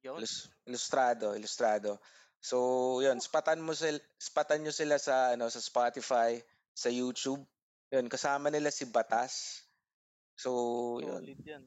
[0.07, 0.17] Yun.
[0.23, 1.99] Illus- Ilustrado, Ilustrado.
[2.41, 2.57] So,
[3.05, 6.41] 'yun, spatan mo sila, spatan nyo sila sa ano sa Spotify,
[6.73, 7.45] sa YouTube.
[7.93, 9.61] 'Yun, kasama nila si Batas.
[10.41, 10.51] So,
[11.05, 11.65] 'yun, Solid yan.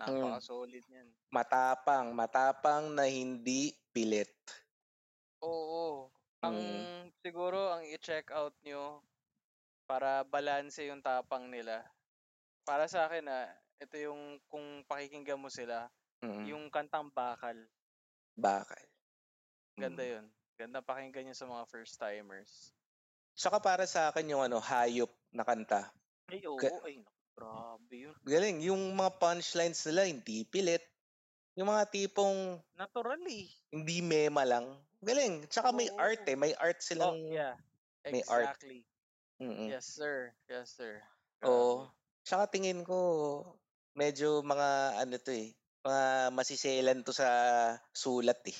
[0.00, 1.08] Napaka-solid yan.
[1.30, 4.32] matapang, matapang na hindi pilit.
[5.44, 6.08] Oo.
[6.42, 7.04] Ang Mm.
[7.22, 9.04] siguro ang i-check out nyo
[9.90, 11.82] para balanse yung tapang nila.
[12.62, 16.44] Para sa akin ah, ito yung kung pakikinggan mo sila, Mm.
[16.46, 17.56] yung kantang Bakal.
[18.36, 18.84] Bakal.
[19.74, 20.10] Ganda Mm.
[20.14, 20.26] yun.
[20.54, 22.70] Ganda pakinggan yun sa mga first timers.
[23.34, 25.88] Saka para sa akin yung ano, hayop na kanta.
[26.28, 26.54] Ay, oo.
[26.54, 27.00] Ga- Ay,
[27.32, 28.14] grabe yun.
[28.22, 30.84] Galing, yung mga punchlines nila hindi pilit.
[31.56, 33.48] Yung mga tipong Natural eh.
[33.72, 34.70] hindi mema lang.
[35.00, 35.48] galing.
[35.48, 36.36] Tsaka may art eh.
[36.36, 37.56] May art Oh, silang yeah.
[38.04, 38.52] may art.
[39.40, 39.56] Exactly.
[39.56, 39.72] Mm.
[39.72, 40.16] Yes, sir.
[40.52, 41.00] Yes, sir.
[41.48, 41.88] Oo.
[42.20, 42.98] Tsaka tingin ko
[43.96, 47.28] medyo mga ano to eh, mga masiselan to sa
[47.96, 48.58] sulat eh.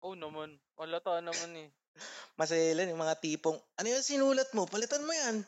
[0.00, 0.56] Oo naman.
[0.80, 1.68] Halata naman eh.
[2.40, 4.64] Maselan yung mga tipong, ano yung sinulat mo?
[4.64, 5.44] Palitan mo yan.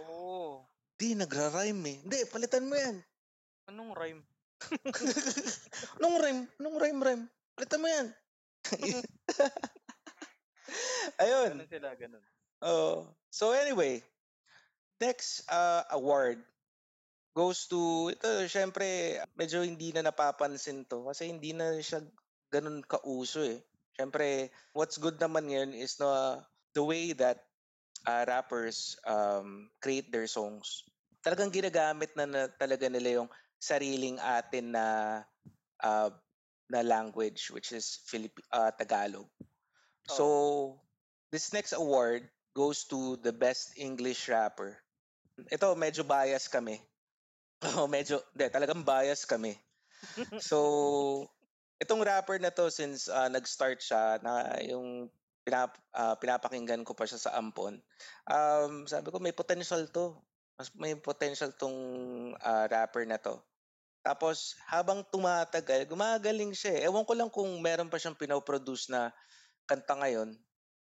[0.00, 0.64] Oo.
[0.98, 1.96] Di, nagra-rhyme eh.
[2.08, 2.96] Hindi, palitan mo yan.
[3.68, 4.22] Anong rhyme?
[6.00, 7.24] Nung rhyme, nung rhyme rhyme.
[7.58, 8.06] Palitan mo yan.
[11.18, 11.50] Ayun.
[11.58, 12.22] Ganun sila, ganun.
[12.62, 13.10] Oh.
[13.34, 14.06] So anyway,
[15.02, 16.38] next uh, award
[17.34, 22.06] goes to ito syempre medyo hindi na napapansin to kasi hindi na siya
[22.54, 23.58] ganun kauso eh.
[23.98, 26.38] Syempre what's good naman ngayon is na
[26.76, 27.42] the way that
[28.06, 30.86] uh, rappers um, create their songs.
[31.24, 34.86] Talagang ginagamit na, na talaga nila yung sariling atin na
[35.82, 36.10] uh,
[36.70, 39.26] na language which is Filip- uh, Tagalog.
[40.06, 40.78] So
[41.32, 44.76] this next award goes to the best English rapper.
[45.48, 46.80] Ito, medyo bias kami.
[47.78, 49.54] Oh, medyo, de, talagang bias kami.
[50.42, 50.58] So,
[51.78, 55.06] itong rapper na to, since uh, nag-start siya, na yung
[55.46, 57.78] pinap, uh, pinapakinggan ko pa siya sa Ampon,
[58.26, 60.18] um, sabi ko, may potential to.
[60.58, 61.78] Mas may potential tong
[62.34, 63.38] uh, rapper na to.
[64.02, 66.90] Tapos, habang tumatagal, gumagaling siya eh.
[66.90, 69.14] Ewan ko lang kung meron pa siyang pinoproduce na
[69.70, 70.34] kanta ngayon.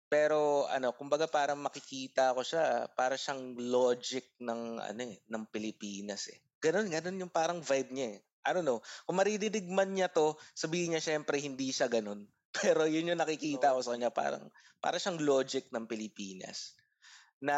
[0.09, 6.29] Pero ano, kumbaga parang makikita ko siya, para siyang logic ng ano eh, ng Pilipinas
[6.31, 6.39] eh.
[6.61, 8.21] Ganon, ganon yung parang vibe niya eh.
[8.45, 8.85] I don't know.
[9.09, 12.29] Kung maririnig man niya to, sabihin niya syempre hindi siya ganon.
[12.57, 16.77] Pero yun yung nakikita ko sa kanya, parang para siyang logic ng Pilipinas.
[17.41, 17.57] Na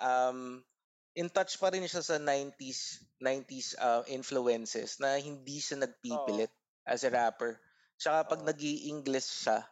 [0.00, 0.64] um,
[1.12, 6.50] in touch pa rin siya sa 90s 90s uh, influences na hindi siya nagpipilit
[6.88, 7.60] as a rapper.
[8.00, 8.48] Tsaka pag Oo.
[8.48, 9.62] nag english siya,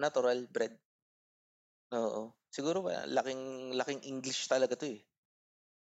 [0.00, 0.74] natural bred.
[1.90, 2.30] Oo.
[2.50, 5.00] Siguro ba, laking laking English talaga 'to eh.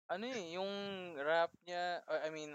[0.06, 0.70] Ano eh, yung
[1.18, 2.54] rap niya, uh, I mean,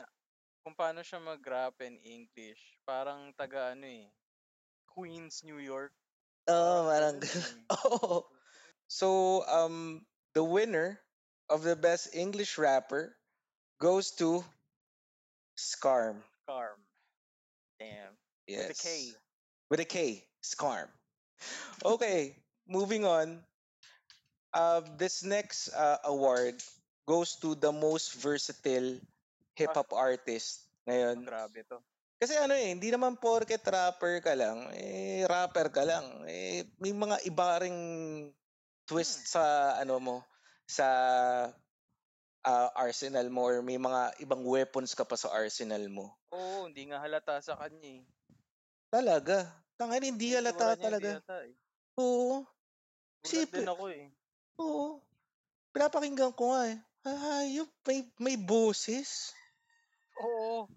[0.63, 4.08] kung paano siya mag-rap in English, parang taga ano eh,
[4.88, 5.91] Queens, New York.
[6.49, 7.75] Oo, parang ganun eh.
[7.89, 8.25] Oo.
[8.91, 9.08] So,
[9.47, 10.99] um the winner
[11.49, 13.15] of the best English rapper
[13.80, 14.43] goes to
[15.56, 16.23] Scarm.
[16.47, 16.80] Carm.
[17.80, 18.17] Damn.
[18.47, 18.67] Yes.
[18.67, 19.13] With a K.
[19.69, 20.27] With a K.
[20.41, 20.89] Scarm.
[21.86, 22.40] Okay,
[22.71, 23.43] moving on.
[24.55, 26.55] Uh, this next uh, award
[27.03, 28.95] goes to the most versatile
[29.60, 31.27] hip hop artist ngayon.
[31.27, 31.84] Grabe to.
[32.21, 36.05] Kasi ano eh, hindi naman porket rapper ka lang, eh rapper ka lang.
[36.29, 37.79] Eh may mga iba ring
[38.86, 40.17] twist sa ano mo,
[40.69, 40.88] sa
[42.45, 46.13] ah, arsenal mo or may mga ibang weapons ka pa sa arsenal mo.
[46.29, 48.03] Oo, hindi nga halata sa kanya eh.
[48.93, 49.49] Talaga.
[49.81, 51.10] Tangan hindi halata niya, talaga.
[51.17, 51.53] Halata eh.
[51.97, 52.45] Oo.
[53.21, 53.62] Siyempre.
[53.62, 54.05] din ako eh.
[54.57, 55.01] Oo.
[55.71, 56.77] Pinapakinggan ko nga eh.
[57.01, 59.34] Hayop, may, may boses.
[60.21, 60.69] Oo.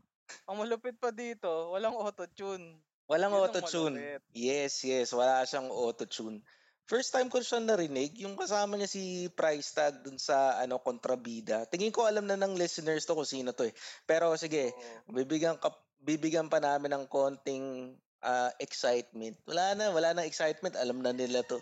[0.48, 2.80] Ang malupit pa dito, walang auto-tune.
[3.04, 3.96] Walang Yun auto-tune.
[4.32, 5.12] Yes, yes.
[5.12, 6.40] Wala siyang auto-tune.
[6.84, 11.64] First time ko siya narinig, yung kasama niya si Price Tag dun sa ano kontrabida.
[11.64, 13.74] Tingin ko alam na ng listeners to kung sino to eh.
[14.04, 14.68] Pero sige,
[15.08, 15.16] Oo.
[15.16, 15.72] bibigyan ka
[16.04, 19.32] bibigyan pa namin ng konting ah, excitement.
[19.48, 20.76] Wala na, wala na excitement.
[20.76, 21.56] Alam na nila to.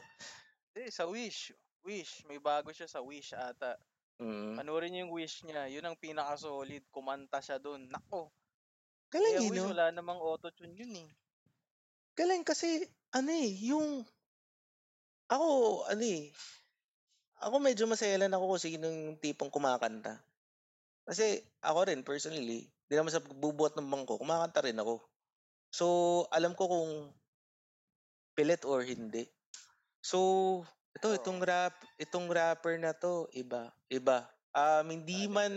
[0.76, 1.52] Eh, sa Wish.
[1.84, 2.24] Wish.
[2.28, 3.76] May bago siya sa Wish ata.
[4.22, 4.56] Mm.
[4.56, 5.68] Panoorin niyo yung Wish niya.
[5.68, 6.84] Yun ang pinaka-solid.
[6.88, 7.88] Kumanta siya doon.
[7.90, 8.32] Nako.
[9.12, 9.72] Galing Kaya eh, Wish, no?
[9.76, 11.08] wala namang auto-tune yun eh.
[12.16, 14.04] Galing kasi, ano eh, yung...
[15.32, 15.48] Ako,
[15.88, 16.28] ano eh,
[17.40, 20.20] ako medyo maselan ako kung sino yung tipong kumakanta.
[21.08, 25.02] Kasi ako rin, personally, di naman sa bubuhat ng bangko, kumakanta rin ako.
[25.72, 25.86] So,
[26.28, 26.90] alam ko kung
[28.36, 29.24] pilit or hindi.
[30.02, 30.18] So,
[30.92, 34.26] ito, itong rap, itong rapper na to, iba, iba.
[34.52, 35.32] Um, hindi Talented.
[35.32, 35.52] man,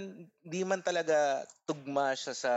[0.45, 2.53] hindi man talaga tugma siya sa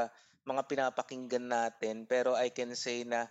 [0.46, 3.26] mga pinapakinggan natin, pero I can say na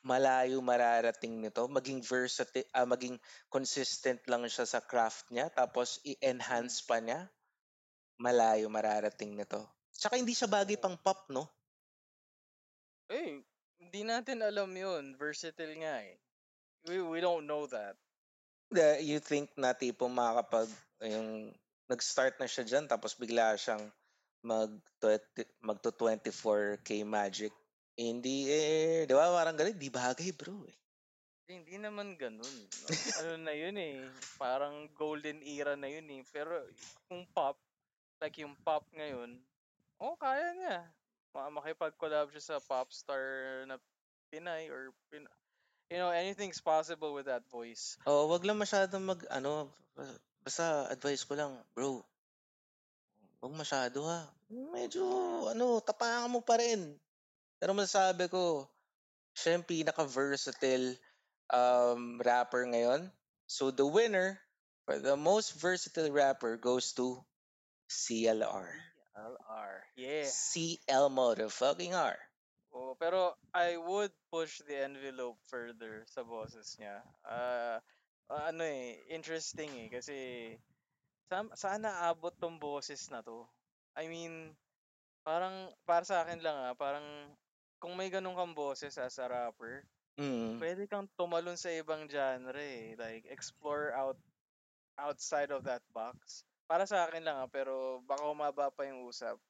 [0.00, 3.20] malayo mararating nito, maging versatile, ah, maging
[3.52, 7.28] consistent lang siya sa craft niya, tapos i-enhance pa niya,
[8.16, 9.60] malayo mararating nito.
[9.92, 11.44] Tsaka hindi siya bagay pang pop, no?
[13.12, 13.42] Eh,
[13.76, 15.18] hindi natin alam yun.
[15.18, 16.16] Versatile nga eh.
[16.88, 17.96] We, we don't know that.
[18.70, 20.70] The, you think na tipong makakapag,
[21.02, 21.52] yung,
[21.90, 23.82] nag-start na siya dyan, tapos bigla siyang
[24.46, 24.70] mag,
[25.58, 27.50] magto 24k magic.
[27.98, 30.78] Hindi eh, di ba parang ganun, di bagay bro eh.
[31.50, 32.56] Eh, Hindi naman ganun.
[33.18, 34.06] ano na yun eh.
[34.38, 36.22] Parang golden era na yun eh.
[36.30, 36.62] Pero
[37.10, 37.58] kung pop,
[38.22, 39.34] like yung pop ngayon,
[39.98, 40.78] oh, kaya niya.
[41.34, 43.82] Ma- makipag-collab siya sa pop star na
[44.30, 45.26] Pinay or Pin
[45.90, 47.98] you know, anything's possible with that voice.
[48.06, 49.66] Oo, wag lang masyadong mag ano,
[50.46, 52.00] basta advice ko lang, bro.
[53.42, 54.30] Wag masyado ha.
[54.48, 55.02] Medyo
[55.50, 56.94] ano, tapangan mo pa rin.
[57.58, 58.70] Pero masasabi ko,
[59.34, 60.94] siya yung pinaka-versatile
[61.50, 63.10] um, rapper ngayon.
[63.50, 64.38] So the winner
[64.86, 67.18] for the most versatile rapper goes to
[67.90, 68.70] CLR.
[69.18, 69.74] LR.
[69.98, 70.30] Yeah.
[70.30, 72.16] CL motherfucking R.
[72.70, 77.02] Oh, pero I would push the envelope further sa boses niya.
[77.26, 77.82] Ah,
[78.30, 80.18] ano eh, interesting eh kasi
[81.26, 83.42] sa, saan naabot tong boses na to?
[83.98, 84.54] I mean,
[85.26, 87.04] parang para sa akin lang ah, parang
[87.82, 89.82] kung may ganun kang boses as a rapper,
[90.20, 90.60] Mm.
[90.60, 92.92] pwede kang tumalon sa ibang genre eh.
[93.00, 94.20] Like, explore out
[95.00, 96.44] outside of that box.
[96.68, 99.40] Para sa akin lang ah, pero baka umaba pa yung usap.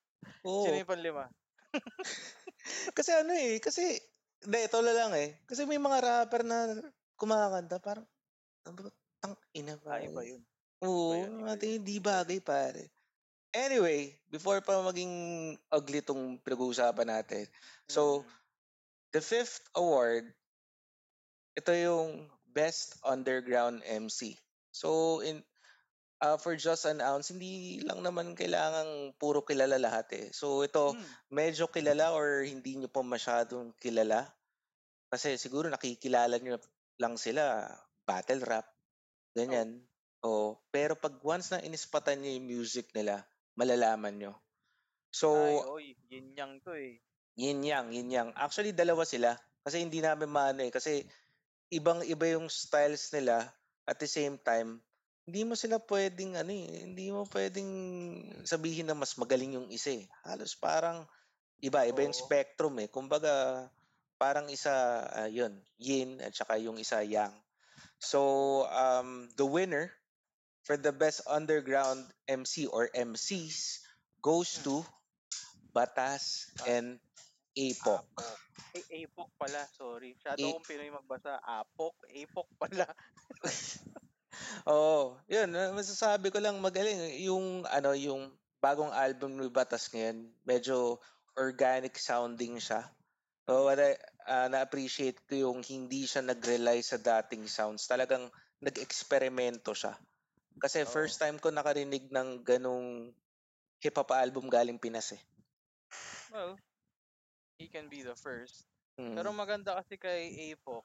[0.47, 0.63] Oo.
[0.63, 1.27] Sino yung panlima?
[2.97, 3.83] kasi ano eh, kasi,
[4.45, 5.37] hindi, ito na lang eh.
[5.47, 6.81] Kasi may mga rapper na
[7.17, 8.07] kumakanta, parang,
[8.65, 10.01] ano ba, tang ina pa.
[10.01, 10.43] Ay, ba yun?
[10.81, 11.13] Oo,
[11.45, 12.89] ate, hindi bagay pare.
[13.53, 15.13] Anyway, before pa maging
[15.69, 17.45] ugly tong pinag-uusapan natin.
[17.91, 18.27] So, Mm.
[19.13, 20.31] the fifth award,
[21.59, 24.39] ito yung Best Underground MC.
[24.71, 25.43] So, in
[26.21, 30.27] uh, for Just an Ounce, hindi lang naman kailangang puro kilala lahat eh.
[30.31, 31.05] So, ito, Mm.
[31.33, 34.29] medyo kilala or hindi nyo pa masyadong kilala.
[35.11, 36.61] Kasi siguro nakikilala nyo
[37.01, 37.67] lang sila,
[38.05, 38.69] battle rap,
[39.35, 39.81] ganyan.
[40.21, 40.61] Oh.
[40.69, 43.25] pero pag once na inispatan nyo yung music nila,
[43.57, 44.33] malalaman nyo.
[45.09, 47.01] So, Ay, oy, yin yang to eh.
[47.41, 48.29] yin yang, yin yang.
[48.37, 49.41] Actually, dalawa sila.
[49.65, 50.69] Kasi hindi namin maano eh.
[50.69, 51.09] Kasi
[51.73, 53.49] ibang-iba yung styles nila
[53.89, 54.85] at the same time,
[55.29, 57.71] hindi mo sila pwedeng ano eh, hindi mo pwedeng
[58.45, 60.05] sabihin na mas magaling yung isa eh.
[60.27, 61.07] Halos parang
[61.61, 62.89] iba, iba yung spectrum eh.
[62.89, 63.69] Kumbaga,
[64.17, 67.33] parang isa, ah, yun, yin at saka yung isa yang.
[68.01, 69.93] So, um, the winner
[70.65, 73.85] for the best underground MC or MCs
[74.21, 74.65] goes Hmm.
[74.65, 74.77] to
[75.71, 76.99] Batas and
[77.55, 78.05] Apok.
[78.09, 78.39] Apok.
[78.75, 80.15] Eh, Apok pala, sorry.
[80.19, 81.39] Shadow A- akong Pinoy magbasa.
[81.43, 82.87] Apok, Apok pala.
[84.69, 90.29] Oo, yun, ah, masasabi ko lang magaling yung ano, yung bagong album ni Batas ngayon,
[90.45, 91.01] medyo
[91.41, 92.85] organic sounding siya.
[93.49, 93.97] So, I,
[94.29, 97.89] ah, na-appreciate ko yung hindi siya nag-rely sa dating sounds.
[97.89, 98.29] Talagang
[98.61, 99.97] nag-eksperimento siya.
[100.61, 100.93] Kasi Oo.
[100.93, 103.11] first time ko nakarinig ng ganong
[103.81, 105.23] hip-hop album galing Pinas eh.
[106.31, 106.61] Well,
[107.57, 108.69] he can be the first.
[109.01, 109.17] Mm.
[109.17, 110.85] Pero maganda kasi kay Apok,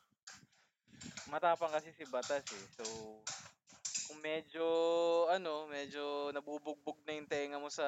[1.27, 2.65] matapang kasi si Batas eh.
[2.79, 2.83] So,
[4.05, 4.65] kung medyo,
[5.33, 7.85] ano, medyo nabubugbog na yung tenga mo sa,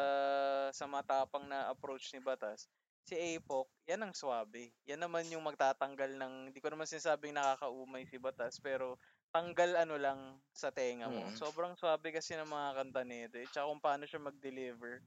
[0.73, 2.65] sa matapang na approach ni Batas,
[3.05, 4.73] si Apok, yan ang swabe.
[4.89, 8.97] Yan naman yung magtatanggal ng, hindi ko naman sinasabing nakakaumay si Batas, pero
[9.31, 10.19] tanggal ano lang
[10.51, 11.29] sa tenga mo.
[11.29, 11.37] Mm.
[11.37, 13.37] Sobrang swabe kasi ng mga kanta nito.
[13.37, 13.47] Eh.
[13.47, 15.05] Tsaka kung paano siya mag-deliver.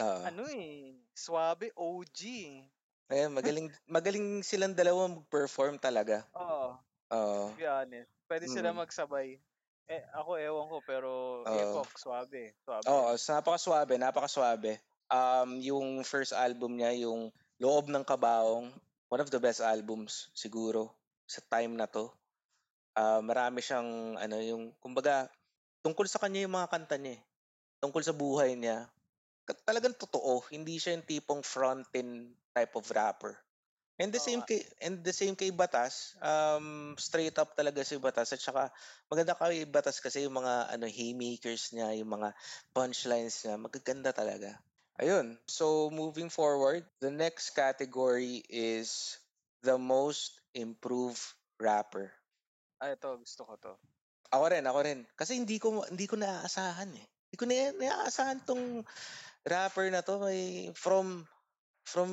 [0.00, 0.20] Oo.
[0.28, 2.20] Ano eh, swabe OG.
[3.10, 6.22] Ayun, magaling, magaling silang dalawa mag-perform talaga.
[6.38, 6.78] Oo.
[7.10, 7.50] Oo.
[7.50, 8.10] To be honest.
[8.30, 8.78] Pwede sila Mm.
[8.86, 9.42] magsabay.
[9.90, 11.10] Eh, ako ewan ko, pero
[11.42, 11.50] Oo.
[11.50, 12.54] Epok, swabe.
[12.62, 12.86] Swabe.
[12.86, 14.78] Oo, so napakaswabe, napakaswabe.
[15.12, 17.28] Um, yung first album niya, yung
[17.62, 18.74] Loob ng Kabaong,
[19.06, 20.90] one of the best albums siguro
[21.28, 22.10] sa time na to.
[22.96, 25.28] Ah, marami siyang ano yung kumbaga
[25.84, 27.16] tungkol sa kanya yung mga kanta niya.
[27.16, 27.20] eh.
[27.78, 28.88] Tungkol sa buhay niya.
[29.68, 33.36] Talagang totoo, hindi siya yung tipong frontin type of rapper.
[34.02, 34.50] And the same nga.
[34.50, 38.74] kay and the same kay Batas, um straight up talaga si Batas at saka
[39.06, 42.34] maganda kay Batas kasi yung mga ano haymakers niya, yung mga
[42.74, 44.58] punchlines niya, magaganda talaga.
[44.98, 45.38] Ayun.
[45.46, 49.22] So moving forward, the next category is
[49.62, 51.22] the most improved
[51.62, 52.10] rapper.
[52.82, 53.72] Ah, ito, gusto ko to.
[54.34, 55.00] Ako rin, ako rin.
[55.14, 57.06] Kasi hindi ko hindi ko naaasahan eh.
[57.06, 58.82] Hindi ko na naaasahan tong
[59.46, 61.22] rapper na to may from
[61.84, 62.10] from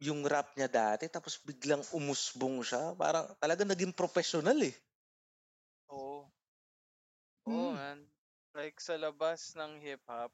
[0.00, 2.92] yung rap niya dati tapos biglang umusbong siya.
[2.96, 4.74] Parang talaga naging professional eh.
[5.88, 6.30] Oo.
[7.46, 7.74] Oo, Hmm.
[7.74, 7.98] man.
[8.54, 10.30] Like, sa labas ng hip-hop,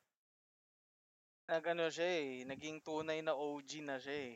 [1.50, 4.34] nag-ano siya eh, naging tunay na OG na siya eh.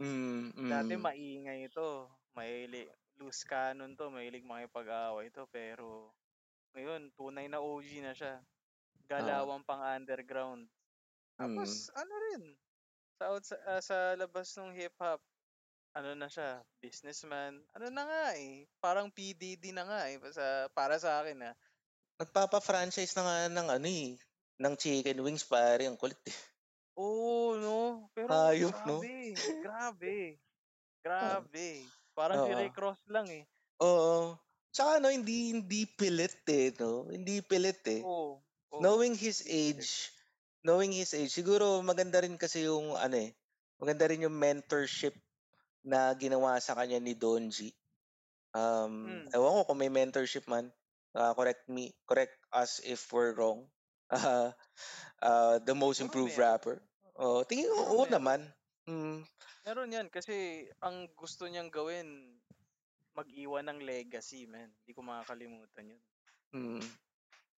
[0.00, 1.02] Mm, Dati mm.
[1.04, 1.88] maingay ito.
[2.36, 2.88] Mahilig,
[3.18, 6.14] loose cannon to, mahilig makipag-away to, pero
[6.76, 8.34] ngayon, tunay na OG na siya.
[9.10, 10.68] Galawang pang underground.
[11.40, 11.40] Mm.
[11.40, 12.42] Tapos, ano rin,
[13.18, 15.18] sa, outs- ah, sa labas ng hip-hop,
[15.98, 17.58] ano na siya, businessman.
[17.74, 21.54] Ano na nga eh, parang PDD na nga eh, sa, para sa akin ah.
[22.22, 24.14] Nagpapa-franchise na nga ng ano eh,
[24.62, 26.38] ng chicken wings pare, ang kulit eh.
[26.94, 28.06] Oo, no?
[28.14, 29.02] Pero Hayop, no?
[29.02, 30.14] grabe, grabe.
[30.98, 31.86] Grabe.
[32.18, 32.52] Parang si.
[32.58, 33.46] Ray Cross lang eh.
[33.78, 34.34] Oo.
[34.74, 37.06] Tsaka ano, hindi hindi pilit, eh, 'no?
[37.06, 38.02] Hindi pilit, eh.
[38.02, 38.80] Oo, oo.
[38.82, 40.10] Knowing his age
[40.66, 43.30] knowing his age, siguro maganda rin kasi yung ano, eh,
[43.80, 45.14] maganda rin yung mentorship
[45.86, 47.72] na ginawa sa kanya ni Donji.
[48.56, 49.28] Um, Hmm.
[49.32, 50.72] ewan ko kung may mentorship man,
[51.16, 53.68] ah, correct me correct us if we're wrong.
[54.10, 54.56] Ah,
[55.28, 56.40] ah, the most improved meron.
[56.40, 56.80] rapper.
[57.20, 58.08] Oo, tingin ko oo meron.
[58.08, 58.40] naman.
[58.88, 59.24] Mm.
[59.66, 62.08] Meron 'yan kasi ang gusto niyang gawin,
[63.18, 64.70] mag-iwan ng legacy, man.
[64.80, 66.02] Hindi ko makakalimutan 'yun.
[66.54, 66.80] Mm.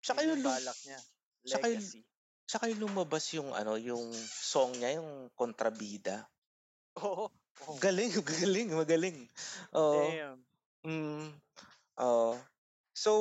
[0.04, 1.00] Tsaka Yun yung yung balak niya,
[1.48, 2.02] tsaka yung legacy.
[2.48, 6.24] Tsaka yung lumabas yung ano, yung song niya, yung Kontrabida.
[6.96, 7.74] Oo, oo.
[7.84, 9.18] Galing, galing, magaling.
[9.76, 10.08] Oo.
[10.08, 10.40] Damn.
[10.82, 11.28] Mm.
[12.00, 12.40] Oo.
[12.96, 13.12] So,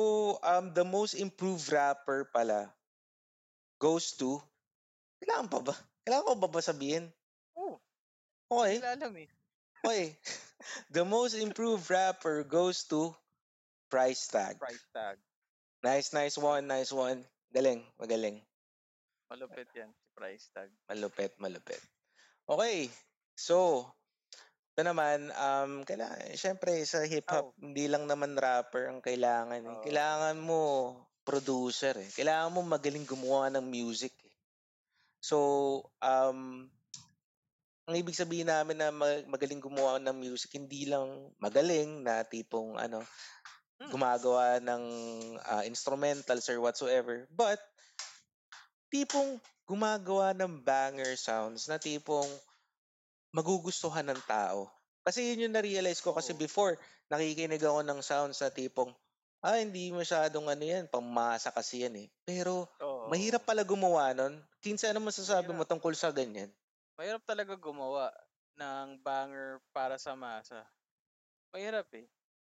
[0.42, 2.72] um, the most improved rapper pala
[3.78, 4.42] goes to
[5.22, 5.74] kailangan pa ba?
[6.06, 7.04] Kailangan ko pa ba sabihin?
[7.58, 7.76] Oo.
[8.48, 8.78] Okey.
[8.78, 9.28] Hindi nila alam, eh.
[9.84, 10.06] Okey.
[10.96, 13.14] The most improved rapper goes to
[13.92, 14.58] Price Tag.
[14.58, 15.22] Price tag.
[15.86, 17.22] Nice, nice one, nice one.
[17.54, 18.42] Galing, magaling.
[19.28, 20.72] Malupit 'yan, si Price tag.
[20.88, 21.80] Malupit, malupit.
[22.48, 22.88] Okey.
[23.36, 23.84] So,
[24.72, 27.60] ito naman, um, kaila siyempre sa hip-hop, Oh.
[27.60, 29.60] hindi lang naman rapper ang kailangan.
[29.68, 29.82] Oo.
[29.84, 30.60] Kailangan mo
[31.28, 32.08] producer, eh.
[32.08, 34.32] Kailangan mo magaling gumawa ng music, eh.
[35.20, 35.36] So,
[36.00, 36.70] um
[37.88, 42.76] ang ibig sabihin namin na ma magaling gumawa ng music, hindi lang magaling na tipong
[42.76, 43.00] ano,
[43.78, 43.94] Hmm.
[43.94, 44.84] gumagawa ng,
[45.40, 47.56] ah, instrumentals or whatsoever, but
[48.92, 52.28] tipong gumagawa ng banger sounds na tipong
[53.36, 54.68] magugustuhan ng tao.
[55.04, 56.76] Kasi yun yung na-realize ko kasi before,
[57.12, 58.92] nakikinig ako ng sounds na tipong,
[59.44, 63.08] "Ah, hindi masyadong ano yan, pang-masa kasi yan, eh." Pero Oo.
[63.08, 64.40] mahirap pala gumawa nun.
[64.64, 65.68] Kinsa, ano masasabi mo Mahirap.
[65.68, 66.52] tungkol sa ganyan?
[66.98, 68.10] Mahirap talaga gumawa
[68.58, 70.66] ng banger para sa masa.
[71.54, 72.06] Mahirap, eh.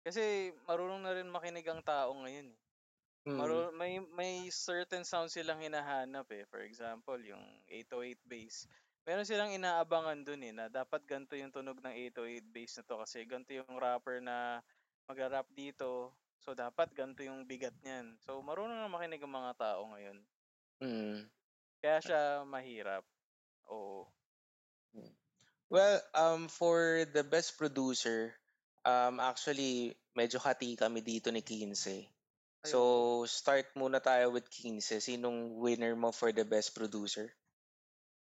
[0.05, 2.59] Kasi marunong na rin makinig ang tao ngayon, eh.
[3.21, 3.37] Mm.
[3.37, 6.41] Maru may may certain sounds silang hinahanap, eh.
[6.49, 8.65] For example, yung 808 bass.
[9.05, 12.95] Meron silang inaabangan dun, eh, na dapat ganito yung tunog ng 808 bass na 'to
[13.01, 14.61] kasi ganito yung rapper na
[15.05, 16.13] magra-rap dito.
[16.41, 18.17] So, dapat ganito yung bigat niyan.
[18.25, 20.17] So, marunong na makinig ang mga tao ngayon.
[20.81, 21.29] Mm.
[21.81, 23.05] Kaya siya mahirap.
[23.69, 24.09] Oo.
[24.97, 25.13] Hmm.
[25.69, 28.33] Well, um, for the best producer,
[28.81, 32.09] um, actually medyo hati kami dito ni Quince.
[32.63, 34.93] So, start muna tayo with Quince.
[35.01, 37.33] Sinong winner mo for the best producer?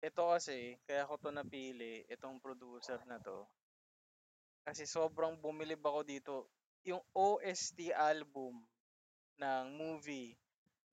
[0.03, 3.47] Ito kasi, kaya ko 'to napili, itong producer na 'to
[4.67, 6.35] kasi sobrang bumilib ako dito.
[6.87, 8.63] Yung OST album
[9.39, 10.37] ng movie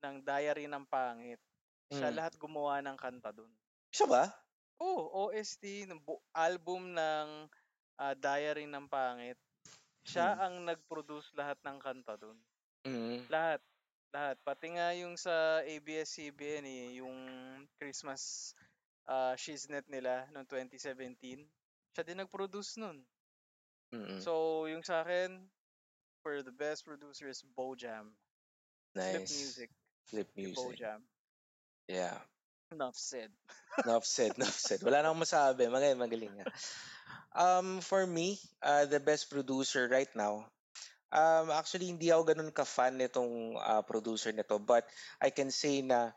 [0.05, 1.41] ng Diary ng Pangit,
[1.93, 2.16] siya Hmm.
[2.16, 3.53] lahat gumawa ng kanta dun.
[3.93, 4.22] Siya ba?
[4.81, 7.28] Oo, OST ng bu album ng,
[8.01, 9.37] ah, Diary ng Pangit.
[10.07, 10.41] Siya Hmm.
[10.41, 12.41] ang nag-produce lahat ng kanta dun.
[12.87, 13.28] Mm.
[13.28, 13.61] Lahat,
[14.14, 14.37] lahat.
[14.43, 17.18] Pati nga yung sa ABS-CBN, eh, yung
[17.76, 18.53] Christmas,
[19.09, 21.45] ah, Shiznet nila nung 2017,
[21.93, 23.03] siya din nag-produce nun.
[23.91, 24.22] Mm.
[24.22, 25.51] So, yung sa'kin,
[26.22, 28.12] for the best producer is Bojam.
[28.93, 29.35] Flip Nice.
[29.35, 29.70] Music,
[30.07, 30.59] Flip si Music.
[30.62, 31.01] Bojam.
[31.89, 32.18] Yeah.
[32.70, 33.31] Enough said.
[33.83, 34.78] Enough said, enough said.
[34.83, 35.66] Wala na akong masabi.
[35.66, 36.47] Magaling, magaling nga.
[37.35, 40.47] Um, for me, uh, the best producer right now,
[41.13, 44.87] um, actually hindi ako gano'n ka-fan nitong, ah, producer nito, but
[45.23, 46.15] I can say na,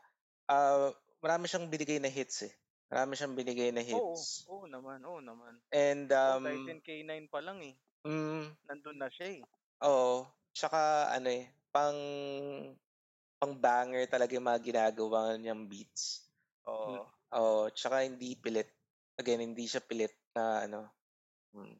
[0.50, 0.90] ah,
[1.22, 2.54] marami siyang binigay na hits, eh.
[2.92, 4.48] Marami siyang binigay na Oo, hits.
[4.48, 5.60] oo naman, oo naman.
[5.72, 7.76] And, Oo, um Titan K9 pa lang, eh.
[8.04, 8.56] Mm.
[8.68, 9.42] Nandun na siya, eh.
[9.82, 10.30] Oo.
[10.54, 11.98] Tsaka ano, eh, pang
[13.40, 16.30] pang-banger talaga yung mga ginagawa niyang beats.
[16.86, 17.14] Hmm, Oo.
[17.34, 18.70] oo, tsaka hindi pilit.
[19.20, 20.80] Again, hindi siya pilit na ano,
[21.54, 21.76] hmm.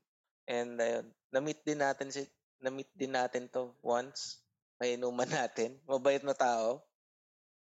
[0.48, 2.24] And ayun, na-meet din natin si
[2.60, 4.42] na-meet din natin 'to once,
[4.78, 5.78] sa inuman natin.
[5.86, 6.82] Mabait na tao.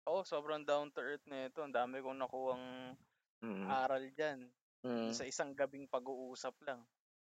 [0.04, 1.64] Oo, sobrang down to earth nito.
[1.64, 2.96] Ang dami kong nakuhang
[3.44, 3.68] Mm.
[3.68, 4.40] aral diyan,
[4.88, 5.12] Mm.
[5.12, 6.80] sa isang gabing pag-uusap lang.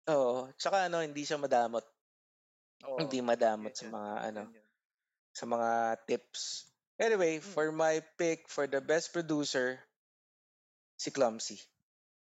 [0.09, 1.85] Oo, tsaka ano, hindi siya madamot.
[2.85, 4.69] Oo, Hindi madamot yun sa yun, mga ano, yun yun.
[5.33, 5.71] sa mga
[6.05, 6.69] tips.
[7.01, 7.49] Anyway, Hmm.
[7.49, 9.81] for my pick for the best producer,
[11.01, 11.57] si Clumsy.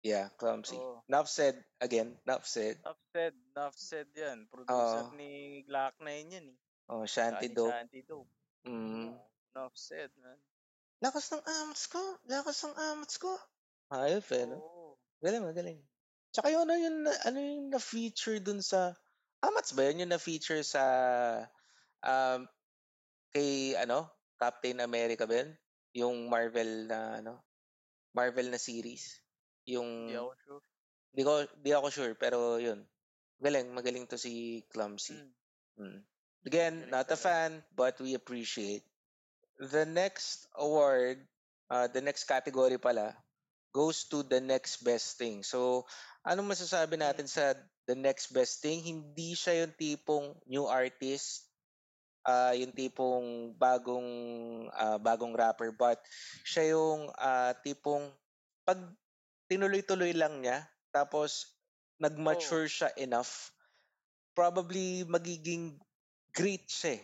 [0.06, 0.78] Yeah, Clumsy.
[0.78, 1.02] Oo.
[1.10, 2.78] Enough said, again, enough said.
[2.84, 4.46] Enough said yan.
[4.52, 5.18] Producer Oo.
[5.18, 6.58] ni Glock 9 yan, eh.
[6.88, 7.74] Oh, Shanty Dope.
[7.74, 8.32] Shanty Dope.
[8.64, 9.12] Mm.
[9.12, 10.38] Oo, enough said, man.
[10.98, 13.30] Lakas ng amats ko, lakas ng amats ko.
[13.94, 14.58] Hayop, eh, 'no?
[14.58, 14.98] Oo.
[15.22, 15.80] Galing, magaling.
[16.34, 18.98] Tsaka yung ano yung ano yung na-feature dun sa
[19.42, 20.84] amats ba yun, yung na-feature sa,
[22.02, 22.50] um,
[23.30, 24.10] kay ano,
[24.42, 25.52] Captain America ba yun?
[25.94, 27.46] Yung Marvel na ano,
[28.18, 29.22] Marvel na series.
[29.68, 30.64] Yung Hindi ako sure.
[31.12, 32.80] di ko di ako sure pero yun.
[33.38, 35.14] Galing, magaling 'to si Clumsy.
[35.14, 35.32] Hmm.
[35.78, 36.00] Mm.
[36.48, 38.82] Again, not a fan, but we appreciate.
[39.60, 41.22] The next award,
[41.70, 43.14] uh, the next category pala,
[43.76, 45.44] goes to the next best thing.
[45.46, 45.86] So,
[46.26, 47.04] anong masasabi Mm.
[47.04, 47.54] natin sa
[47.86, 48.82] the next best thing?
[48.82, 51.46] Hindi siya yung tipong new artist,
[52.26, 54.10] ah yung tipong bagong
[54.74, 56.00] ah, bagong rapper, but
[56.42, 58.10] siya yung ah, tipong
[58.66, 58.82] pag
[59.50, 62.04] tinuloy-tuloy lang niya, tapos Oh.
[62.08, 63.52] nag-mature siya enough,
[64.38, 65.80] probably magiging
[66.36, 67.04] great siya eh.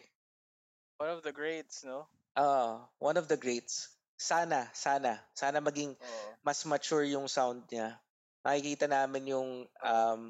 [1.02, 2.08] One of the greats, no?
[2.38, 3.98] Oo, one of the greats.
[4.18, 5.22] Sana, sana.
[5.34, 6.30] Sana maging Oo.
[6.46, 8.00] mas mature yung sound niya.
[8.46, 9.50] Nakikita namin yung
[9.82, 10.22] um,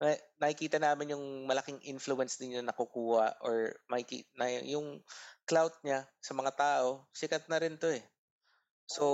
[0.00, 5.00] na- nakikita namin yung malaking influence din yung nakukuha or makiki, na yung
[5.48, 8.04] clout niya sa mga tao, sikat na rin to eh.
[8.88, 9.04] So,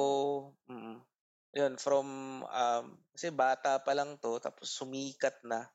[0.70, 1.02] mm,
[1.50, 2.06] yun, from,
[2.46, 2.84] um,
[3.14, 5.66] kasi bata pa lang to, tapos sumikat na.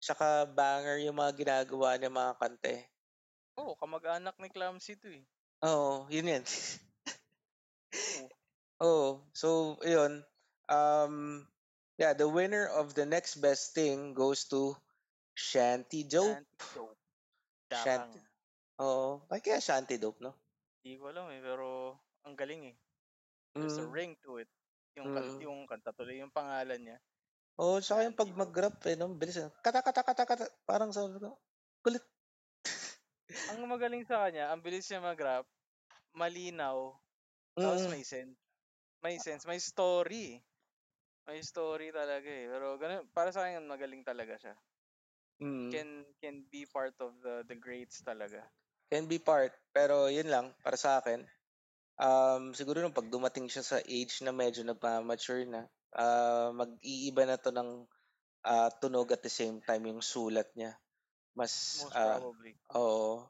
[0.00, 2.74] Tsaka banger yung mga ginagawa niya mga kante.
[3.60, 5.24] Oo, kamag-anak ni Clamsy to eh.
[5.60, 6.44] Oo, yun yan.
[6.44, 8.28] Oo.
[8.80, 9.08] Oo.
[9.36, 10.24] So, yun.
[10.70, 11.44] Um,
[12.00, 14.72] yeah, the winner of the next best thing goes to
[15.36, 16.40] Shanty Dope.
[16.40, 16.96] Shanty Dope.
[17.68, 18.18] Shanty.
[18.18, 18.80] Darang.
[18.80, 19.08] Oo.
[19.28, 20.32] Ay, kaya Shanty Dope, no?
[20.80, 21.92] Hindi ko alam eh, pero
[22.24, 22.76] ang galing eh.
[23.52, 23.92] There's a Mm.
[23.92, 24.48] ring to it.
[25.00, 25.36] Yung, Mm.
[25.40, 26.98] yung kanta tuloy, yung pangalan niya.
[27.60, 29.08] Oo, tsaka yung pag mag-rap eh, no?
[29.16, 29.48] Bilis eh.
[29.64, 30.44] Kata, kata, kata, kata.
[30.68, 31.36] Parang sabi ko,
[31.84, 32.04] kulit.
[33.52, 35.44] Ang magaling sa kanya, ang bilis niya mag-rap,
[36.14, 36.94] malinaw,
[37.56, 37.92] tapos Mm.
[37.92, 38.36] may sense.
[39.00, 40.40] May sense, may story.
[41.28, 42.46] May story talaga eh.
[42.48, 44.54] Pero ganun, para sa akin magaling talaga siya.
[45.40, 45.70] Mm.
[45.72, 45.88] Can
[46.20, 48.44] can be part of the the greats talaga.
[48.90, 49.54] Can be part.
[49.70, 51.22] Pero yun lang, para sa akin.
[52.00, 57.36] Um, siguro nung pag dumating siya sa age na medyo nagpa-mature na, ah, mag-iiba na
[57.36, 57.84] to ng
[58.44, 60.80] ah, tunog at the same time yung sulat niya.
[61.36, 62.52] Mas, Most ah, probably.
[62.72, 63.28] oo,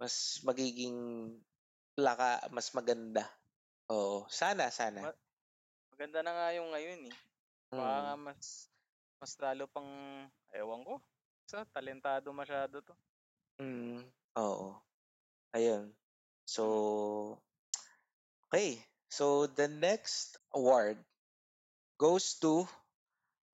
[0.00, 0.96] mas magiging
[1.94, 3.28] plaka, mas maganda.
[3.92, 5.12] Oo, sana, sana.
[5.12, 5.20] Ma-
[5.94, 7.16] Maganda na nga yung ngayon eh.
[7.70, 8.24] Baka nga Mm.
[8.26, 8.46] mas
[9.22, 9.90] mas lalo pang
[10.50, 10.98] ewan ko.
[11.46, 12.94] Sa talentado masyado to.
[13.62, 14.10] Mm,
[14.40, 14.74] oo.
[15.54, 15.94] Ayun.
[16.48, 17.43] So, Mm.
[18.54, 18.78] Okay.
[19.10, 20.98] So, the next award
[21.98, 22.66] goes to,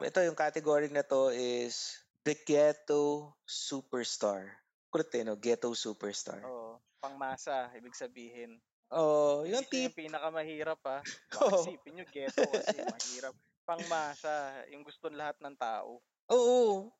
[0.00, 4.48] ito yung category na to is the Ghetto Superstar.
[4.88, 5.36] Kulit eh, no?
[5.36, 6.40] Ghetto Superstar.
[6.44, 8.56] Oo, pangmasa, ibig sabihin.
[8.90, 10.02] Oh, yung siya yung tip.
[10.02, 11.00] pinakamahirap ah.
[11.44, 11.62] Oo.
[11.62, 13.34] Baka isipin nyo, ghetto kasi mahirap.
[13.62, 16.02] Pangmasa, yung gusto lahat ng tao.
[16.32, 16.90] Oo.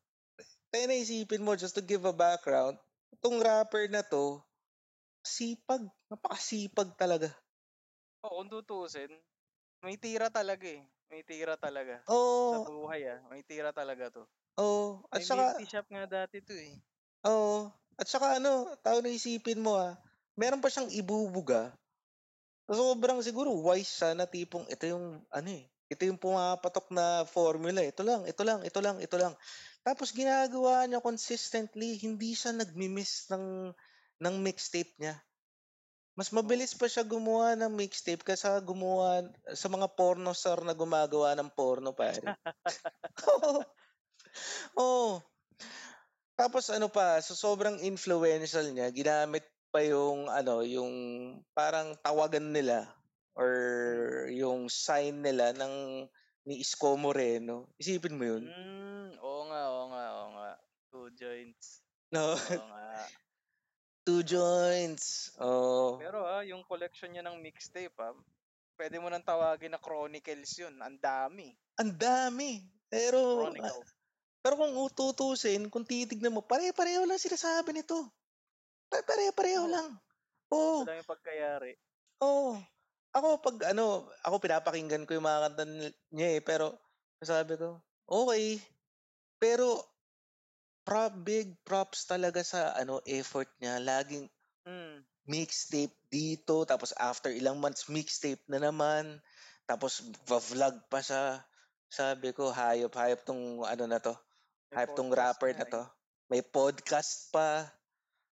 [0.70, 2.78] Kaya naisipin mo, just to give a background,
[3.10, 4.38] itong rapper na to,
[5.26, 5.82] sipag.
[6.06, 7.34] Napakasipag talaga.
[8.24, 9.12] Oo, kung tutusin,
[9.84, 10.84] may tira talaga eh.
[11.10, 12.04] May tira talaga.
[12.50, 12.64] Sa Oo.
[12.64, 14.24] buhay ah, may tira talaga to.
[14.58, 15.02] Oo.
[15.14, 16.76] At May saka, tea shop nga dati to eh.
[17.26, 17.68] oo.
[18.00, 18.52] At saka ano,
[18.84, 19.92] tao naisipin mo ah,
[20.40, 21.76] meron pa siyang ibubuga.
[22.70, 27.82] Sobrang siguro wise siya na tipong ito yung ano eh, ito yung pumapatok na formula.
[27.84, 29.34] Ito lang, ito lang, ito lang, ito lang.
[29.84, 33.46] Tapos ginagawa niya consistently, hindi siya nagmi-miss ng
[34.24, 35.20] ng mixtape niya.
[36.20, 39.24] Mas mabilis pa siya gumawa ng mixtape kaysa gumawa
[39.56, 42.20] sa mga porno star na gumagawa ng porno, pare.
[43.32, 43.64] Oo.
[44.76, 45.10] Oo.
[46.36, 50.92] Tapos ano pa, sa sobrang influential niya, ginamit pa yung ano, yung
[51.56, 52.92] parang tawagan nila
[53.32, 56.04] or yung sign nila ng
[56.44, 57.72] ni Isko Moreno.
[57.80, 58.44] Isipin mo yun.
[58.44, 60.50] Mm, oo nga, oo nga, oo nga.
[60.92, 61.80] Two joints.
[62.12, 62.36] No?
[62.36, 63.08] Oo nga.
[64.10, 65.30] Two joints.
[65.38, 65.94] Oh.
[66.02, 68.10] Pero ah, yung collection niya ng mixtape ah,
[68.74, 70.74] pwede mo nang tawagin na chronicles yun.
[70.82, 71.54] Ang dami.
[71.78, 72.58] Ang dami.
[72.90, 73.86] Pero Chronicle.
[74.42, 78.02] pero kung ututusin, kung titignan mo, pare-pareho lang sinasabi nito.
[78.90, 79.70] Pare- Pare-pareho Oo.
[79.70, 79.88] lang.
[80.50, 80.82] Oo.
[80.82, 81.72] Ito lang yung pagkayari.
[82.26, 82.58] Oo.
[83.14, 86.74] Ako pag ano, ako pinapakinggan ko yung mga kanta ni- niya eh, pero
[87.22, 87.78] sabi ko,
[88.10, 88.58] okay.
[89.38, 89.86] Pero
[90.84, 93.78] prop big props talaga sa ano effort niya.
[93.80, 94.26] Laging
[94.66, 95.00] Mm.
[95.24, 99.22] mixtape dito, tapos after ilang months mixtape na naman.
[99.64, 101.40] Tapos vlog pa siya.
[101.90, 104.14] Sabi ko, hayop, hayop tong ano na to.
[104.70, 105.82] May Hype tong rapper na to.
[106.30, 107.66] May podcast pa.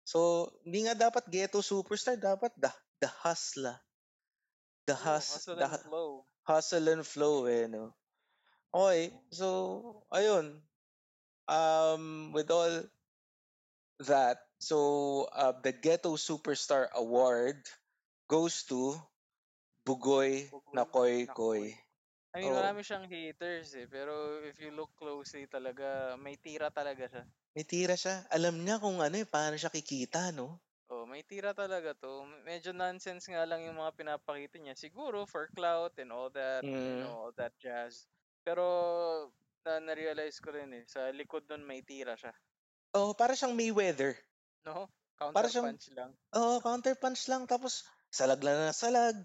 [0.09, 2.73] So, hindi nga dapat ghetto superstar, dapat the,
[3.05, 3.77] the hustler.
[4.89, 6.11] The hus, hustle the and flow.
[6.43, 7.95] hustle and flow eh, no?
[8.73, 9.47] Okay, so,
[10.09, 10.59] ayun.
[11.49, 12.85] Um, with all
[14.01, 17.69] that, so, uh, the Ghetto Superstar Award
[18.29, 18.97] goes to
[19.87, 21.79] Bugoy Bugoy na Koy.
[22.35, 22.57] I mean, Oo.
[22.57, 23.87] marami siyang haters eh.
[23.89, 27.25] Pero if you look closely talaga, may tira talaga siya.
[27.57, 28.15] May tira siya.
[28.37, 30.49] Alam niya kung ano, eh, paano siya kikita 'no?
[30.91, 32.27] Oo, may tira talaga 'to.
[32.43, 34.75] Medyo nonsense nga lang yung mga pinapakita niya.
[34.75, 36.99] Siguro for clout and all that, you Mm.
[36.99, 38.11] know, all that jazz.
[38.43, 39.31] Pero
[39.67, 42.35] na na-realize ko rin, eh, sa likod nun may tira siya.
[42.99, 44.13] Oo, para siyang Mayweather.
[44.65, 44.89] 'No?
[45.35, 46.13] Para Counter siyang punch lang.
[46.39, 47.73] oo, counter punch lang tapos
[48.19, 49.17] salag lang ng salag,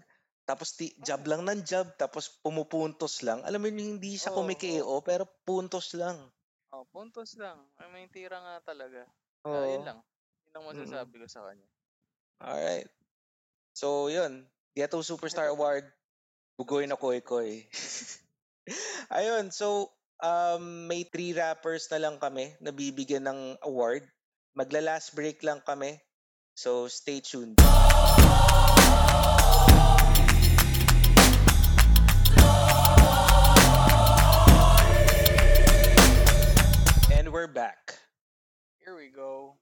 [0.48, 1.28] tapos ti jab Oo.
[1.30, 3.40] lang ng jab, tapos pumupuntos lang.
[3.48, 4.34] Alam mo yun, hindi siya Oo,
[4.64, 4.84] oo.
[4.84, 6.18] kumi-KO pero puntos lang.
[6.72, 7.58] Oh, puntos lang.
[7.80, 9.02] Ay, may tira nga talaga.
[9.52, 9.88] Ah, yun Oo.
[9.88, 9.98] lang.
[10.44, 10.68] Yun lang Mm.
[10.68, 11.68] masasabi ko sa kanya.
[12.40, 12.88] Alright.
[13.74, 15.48] So yun, Ghetto Superstar.
[15.54, 15.92] Award,
[16.58, 17.68] Bugoy na Koy Koy.
[19.10, 24.02] Ayun, so, um, may 3 rappers na lang kami na bibigyan ng award.
[24.58, 25.98] Magla-last break lang kami.
[26.58, 27.62] So, stay tuned.
[37.14, 37.94] And we're back.
[38.82, 39.54] Here we go.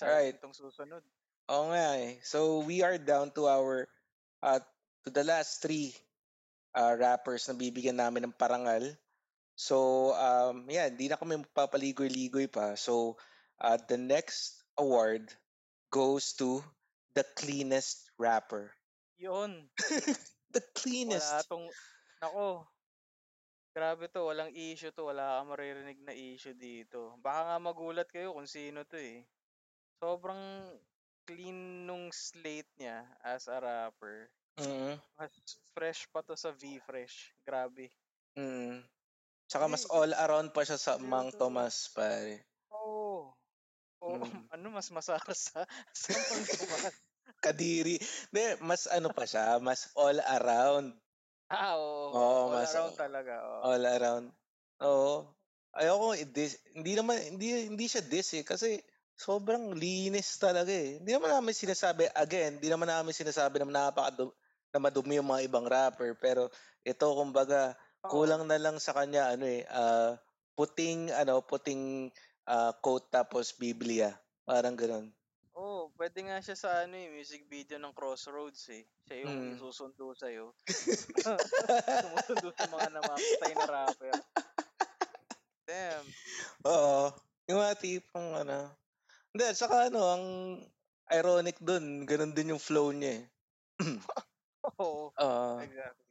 [0.00, 0.32] Alright.
[0.32, 1.04] Exciting 'tong susunod.
[1.52, 2.16] Oo nga, eh.
[2.24, 3.84] So, we are down to our,
[4.40, 4.60] uh,
[5.04, 5.92] to the last 3
[6.72, 8.96] uh, rappers na bibigyan namin ng parangal.
[9.58, 12.78] So, um, yeah, hindi na kami magpapaligoy-ligoy pa.
[12.78, 13.18] So,
[13.58, 15.34] uh, the next award
[15.90, 16.62] goes to
[17.18, 18.70] the cleanest rapper.
[19.18, 19.66] Yun.
[20.54, 21.44] The Wala cleanest.
[21.44, 21.66] 'tong
[22.24, 22.64] naku.
[23.76, 25.10] Grabe 'to, walang issue 'to.
[25.10, 27.18] Wala kang maririnig na issue dito.
[27.20, 29.26] Baka nga magulat kayo kung sino 'to, eh.
[30.00, 30.72] Sobrang
[31.28, 34.32] clean nung slate niya as a rapper.
[34.56, 34.96] Mm.
[35.20, 35.34] Mas
[35.76, 37.36] fresh pa 'to sa V-Fresh.
[37.44, 37.92] Grabe.
[38.38, 38.80] Mm.
[39.48, 42.44] Tsaka mas all around pa siya sa Mang to Tomas, pare.
[42.72, 43.32] Oo.
[44.04, 44.22] Oo, Mm.
[44.54, 45.64] ano mas masarap sa
[45.96, 46.84] sa Mang Tomas.
[47.44, 47.96] Kadiri.
[48.32, 50.98] Hindi, mas ano pa siya, mas all around.
[51.50, 52.20] Ah, oo.
[52.20, 53.68] Oo, All mas around talaga, oo.
[53.68, 54.26] all around.
[54.84, 55.34] Oo.
[55.76, 58.80] Ayoko i-diss hindi naman hindi hindi siya diss, eh, kasi
[59.16, 61.00] sobrang linis talaga, eh.
[61.00, 64.32] Hindi naman namin sinasabi again, hindi naman namin sinasabi na napakadu
[64.72, 66.48] na madumi yung mga ibang rapper, pero
[66.84, 67.76] ito kumbaga.
[68.08, 70.16] Kulang na lang sa kanya ano, eh, ah,
[70.58, 72.10] puting ano, puting,
[72.48, 74.16] ah, quote tapos Biblia,
[74.48, 75.12] parang gano'n.
[75.56, 78.84] Oo, puwede nga siya sa ano, eh, music video ng Crossroads, eh.
[79.08, 79.52] Siya yung Mm.
[79.54, 80.52] isusundo sa'yo.
[82.00, 84.24] Sumusundo sa mga namamatay na rapper.
[85.66, 86.14] Damn.
[86.66, 87.14] Oo,
[87.46, 88.74] yung mga tipong ano
[89.32, 90.24] hindi, at saka ano, ang
[91.12, 93.24] ironic dun gano'n din yung flow niya, eh.
[94.78, 95.58] Oo, Oo.
[95.58, 96.07] exactly.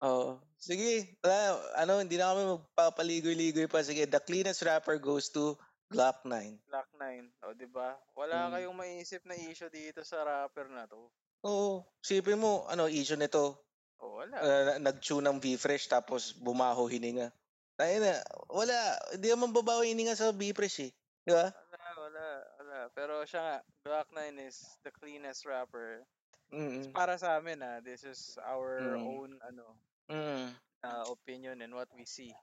[0.00, 0.40] Oo.
[0.56, 3.84] Sige, wala, ano, hindi na kami magpapaligoy-ligoy pa.
[3.84, 5.56] Sige, the cleanest rapper goes to
[5.92, 6.56] Glock 9.
[6.68, 7.98] Glock 9, oh, 'di ba?
[8.16, 8.52] Wala Mm.
[8.54, 11.10] kayong maiisip na issue dito sa rapper na 'to.
[11.44, 13.64] Oo, isipin mo ano issue nito,
[14.00, 14.40] Oh, wala.
[14.40, 17.32] ah, nag-tune ng V-Fresh tapos bumaho hininga.
[17.80, 18.20] Tangina,
[18.52, 18.76] wala,
[19.12, 20.90] hindi naman babaho hininga sa V-Fresh, eh,
[21.24, 21.48] 'di ba?
[21.52, 22.26] Wala, wala,
[22.60, 22.78] wala.
[22.92, 26.04] Pero siya nga, Glock 9 is the cleanest rapper.
[26.52, 26.92] Mm.
[26.92, 29.00] Para sa'min, ah, this is our Mm.
[29.00, 29.78] own ano,
[30.10, 30.50] Mm.
[30.84, 32.34] ah, opinion and what we see.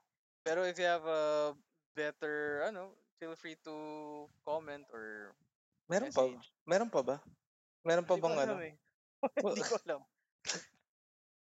[0.44, 1.52] Pero if you have a
[1.94, 3.74] better ano, feel free to
[4.46, 5.34] comment or
[5.88, 6.46] Meron pa message.
[6.68, 7.16] meron pa ba?
[7.84, 8.54] Meron pa Hindi ko bang ano?
[8.62, 8.74] eh.
[9.44, 10.00] Hindi ko alam.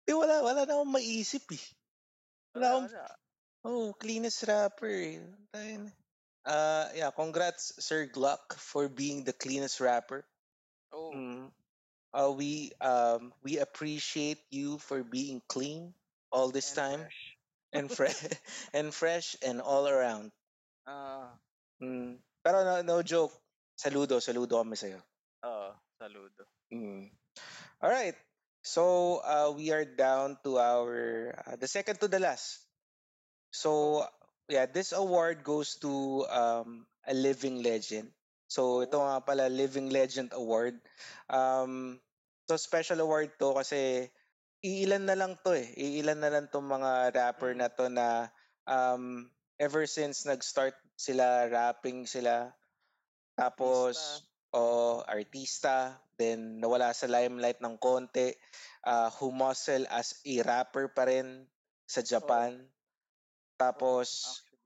[0.09, 1.65] Eh, wala wala na akong maiisip, eh.
[2.57, 2.89] Wala Wala, akong
[3.69, 5.21] oo, cleanest rapper, eh.
[5.53, 5.91] Tangina.
[6.41, 10.25] Ah, yeah, congrats Sir Glock for being the cleanest rapper.
[10.91, 11.13] Oo.
[11.13, 11.43] Mm.
[12.11, 15.93] Uh, we um we appreciate you for being clean
[16.31, 17.37] all this And time fresh.
[17.73, 18.19] and fresh
[18.73, 20.31] and fresh and all around.
[20.87, 21.39] Ah,
[21.81, 22.17] Mm.
[22.43, 23.33] Pero no, no joke.
[23.75, 25.01] Saludo, saludo kami sa'yo.
[25.45, 25.69] oo,
[25.99, 26.43] saludo.
[26.73, 27.09] Mm.
[27.81, 28.15] All right.
[28.63, 32.61] So, uh, we are down to our uh, the second to the last.
[33.51, 34.05] So,
[34.49, 38.11] yeah, this award goes to um, a living legend.
[38.47, 40.79] So, ito nga pala Living Legend Award.
[41.31, 41.99] Um,
[42.49, 44.11] so special award to kasi
[44.65, 45.73] iilan na lang to eh.
[45.77, 47.57] Iilan na lang tong mga rapper Mm.
[47.57, 48.29] na to na
[48.69, 49.29] um,
[49.61, 52.53] ever since nag-start sila rapping sila
[53.37, 54.27] tapos Artista.
[54.53, 58.35] oo, artista, then nawala sa limelight ng konti,
[58.85, 61.47] ah, humustle as a rapper pa rin
[61.87, 62.45] sa Oo.
[62.45, 62.69] Japan.
[63.75, 64.59] Oo, Tapos actually.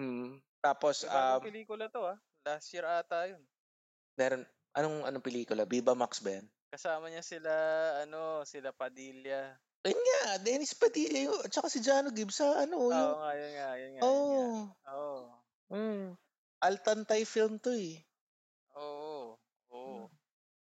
[0.00, 2.18] mm, tapos um pelikula 'to, ah.
[2.44, 3.42] Last year ata 'yun.
[4.18, 4.42] meron
[4.74, 5.62] anong anong pelikula?
[5.66, 6.46] Viva Max ba 'yan?
[6.72, 7.50] Kasama niya sila
[8.06, 9.58] ano, sila Padilla.
[9.84, 13.30] Ayun nga, Dennis Padilla yung at saka si Jano Gibbs sa ano, Oo yung nga,
[13.38, 14.44] 'yun nga, 'yun nga, 'yun nga.
[14.44, 14.74] oo.
[14.90, 15.40] Oo.
[15.72, 16.18] Mm.
[16.66, 18.04] Altantay film 'to, eh.
[18.74, 19.38] Oo,
[19.84, 20.04] Hmm.
[20.08, 20.10] oo.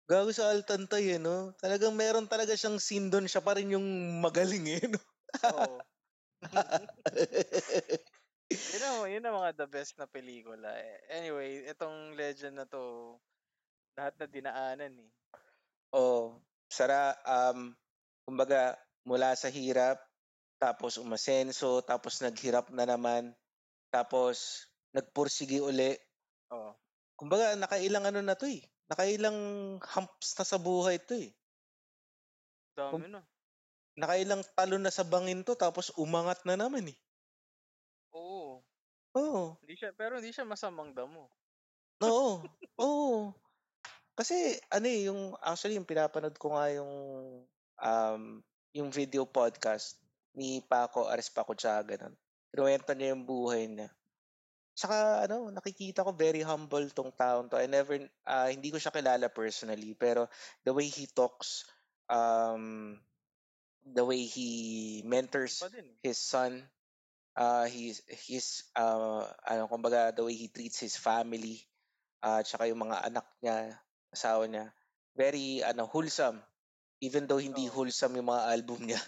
[0.09, 1.53] Gago sa Altantay, eh, 'no?
[1.61, 3.87] Talagang meron talaga siyang scene dun, siya pa rin yung
[4.23, 4.99] magaling, eh, 'no?
[5.43, 5.85] Oo.
[8.73, 10.97] Yun ang yun ang mga the best na pelikula, eh.
[11.13, 13.17] Anyway, itong Legend na 'to,
[13.97, 15.11] lahat na dinaanan, eh.
[15.95, 16.43] Oo,
[16.77, 17.71] sara um,
[18.27, 18.75] kumbaga
[19.07, 19.97] mula sa hirap,
[20.63, 23.23] tapos umasenso, tapos naghirap na naman,
[23.93, 25.95] tapos nagpursige uli.
[26.51, 26.75] Oo.
[27.19, 29.37] Kumbaga nakailang ano na 'to, eh, nakailang
[29.91, 31.31] humps na sa buhay 'to, eh.
[32.75, 33.27] Dami na.
[34.01, 36.97] nakailang talon na sa bangin 'to tapos umangat na naman, eh.
[38.13, 38.65] Oo.
[39.15, 39.57] Oo.
[39.61, 41.23] Hindi siya pero hindi siya masamang damo.
[42.03, 42.33] Oo,
[42.77, 43.35] oo.
[44.15, 46.91] Kasi ano, eh, yung actually yung pinapanood ko nga yung,
[47.83, 48.23] um,
[48.71, 49.99] yung video podcast
[50.31, 52.15] ni Paco Arispacochaga nun.
[52.55, 53.91] Kinuwento niya yung buhay niya.
[54.75, 57.59] Tsaka ano, nakikita ko very humble 'tong taong 'to.
[57.59, 57.95] I never
[58.27, 60.27] ah, hindi ko siya kilala personally, pero
[60.67, 61.67] the way he talks,
[62.11, 62.95] um,
[63.85, 65.83] the way he mentors eh.
[66.03, 66.63] his son,
[67.39, 71.63] ah, he's he's, ah, ano kumbaga the way he treats his family,
[72.23, 73.79] ah, tsaka yung mga anak niya,
[74.15, 74.71] asawa niya,
[75.13, 76.39] very ano, wholesome.
[77.03, 77.75] Even though hindi Oo.
[77.75, 79.01] wholesome yung mga album niya.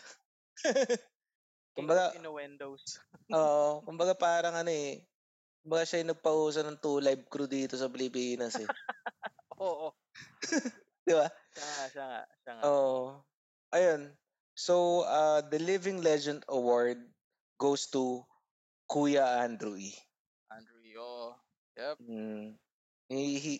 [1.77, 2.99] Kumbaga innuendos.
[3.31, 5.05] oo, kumbaga parang ano, eh,
[5.63, 8.67] kumbaga siya yung nagpauso ng Two Live Crew dito sa Pilipinas, eh.
[9.63, 9.93] Oo.
[11.05, 11.27] 'Di ba?
[11.55, 12.63] Siya nga, siya nga, siya nga.
[12.67, 13.01] Oo.
[13.71, 14.01] Ayun,
[14.55, 16.99] so, ah, the Living Legend Award
[17.59, 18.23] goes to
[18.87, 19.91] Kuya Andrew E.
[20.51, 21.35] Andrew E, oo.
[21.77, 21.97] Yep.
[22.01, 22.57] Hmm,
[23.11, 23.55] hi hi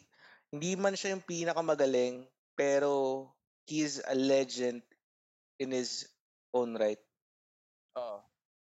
[0.54, 3.28] hindi man siya yung pinakamagaling, pero
[3.68, 4.84] he is a legend
[5.60, 6.08] in his
[6.56, 7.02] own right.
[7.98, 8.20] Oo.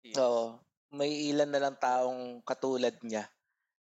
[0.05, 0.19] He is.
[0.21, 0.61] Oo,
[0.95, 3.29] may ilan na lang taong katulad niya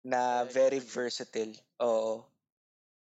[0.07, 2.25] na very versatile, oo.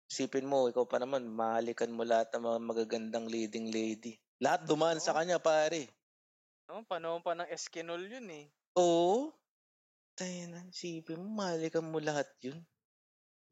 [0.08, 4.16] Isipin mo ikaw pa naman mahalikan mo lahat ng mga magagandang leading lady.
[4.40, 5.18] Lahat dumaan sa Oo.
[5.18, 5.90] kanya pare.
[6.68, 8.52] Oo, panahon pa ng Eskinol yun, eh.
[8.76, 9.32] Oo.
[10.18, 12.60] Tangina, isipin mo mahalikan mo lahat yun.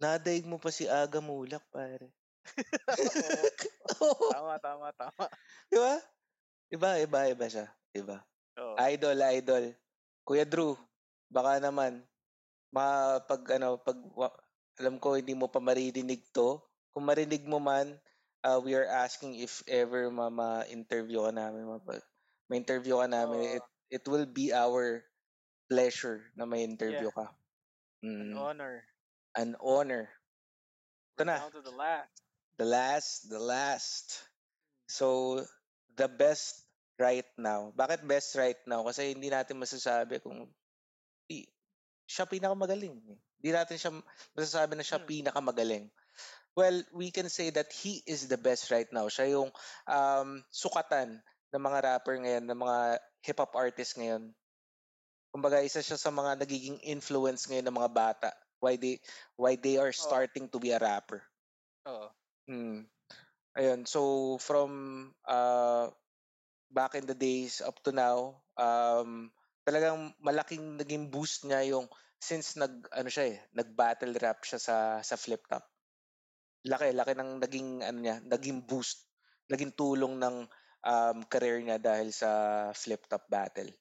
[0.02, 2.12] Nadaig mo pa si Aga Mulak pare.
[4.04, 4.30] Oo.
[4.30, 5.26] Tama, tama, tama.
[5.70, 5.94] 'Di ba?
[6.74, 8.24] Iba, iba, iba siya, 'di ba?
[8.58, 8.86] Oo.
[8.92, 9.66] Idol, idol.
[10.28, 10.76] Kuya Drew,
[11.32, 12.06] baka naman
[12.74, 14.30] mapag ano, 'pag wa
[14.80, 16.62] alam ko hindi mo pa maririnig 'to.
[16.96, 17.98] Kung marinig mo man,
[18.46, 21.66] ah, we are asking if ever ma ma-interview ka namin,
[22.50, 23.60] ma-interview ka namin, Oo.
[23.62, 25.04] it it will be our
[25.72, 27.16] pleasure na ma-interview Yeah.
[27.16, 27.34] ka.
[28.20, 28.86] An Mm, honor.
[29.36, 30.10] An honor.
[31.16, 32.12] Ito na, down to the last.
[32.58, 34.08] the last, the last.
[34.88, 35.40] So,
[35.96, 36.64] the best
[37.00, 37.72] right now.
[37.76, 38.84] Bakit best right now?
[38.88, 40.48] Kasi hindi natin masasabi kung
[41.32, 41.44] i
[42.08, 43.20] siya pinakamagaling, eh.
[43.42, 43.92] Hindi natin siya
[44.38, 45.10] masasabi na siya Hmm.
[45.10, 45.86] pinakamagaling.
[46.56, 49.12] Well, we can say that he is the best right now.
[49.12, 49.52] Siya yung,
[49.90, 51.20] um, sukatan
[51.52, 52.78] ng mga rapper ngayon, ng mga
[53.26, 54.32] hip-hop artist ngayon.
[55.36, 58.30] Kumbaga isa siya sa mga nagiging influence ngayon ng mga bata,
[58.66, 58.98] why they
[59.38, 60.18] why they are Oo.
[60.18, 61.22] starting to be a rapper.
[61.86, 62.10] Oo.
[62.50, 62.86] Mm.
[63.58, 64.72] Ayun, so from,
[65.28, 65.92] ah,
[66.72, 69.32] back in the days up to now, um,
[69.68, 71.88] talagang malaking naging boost niya yung
[72.22, 75.66] since nag-ano siya, eh, nag-battle rap siya sa sa Flip Top.
[76.68, 79.10] Laki, laki ng naging ano niya, naging boost,
[79.52, 80.38] naging tulong ng,
[80.86, 82.32] um, career niya dahil sa
[82.76, 83.72] Flip Top battle.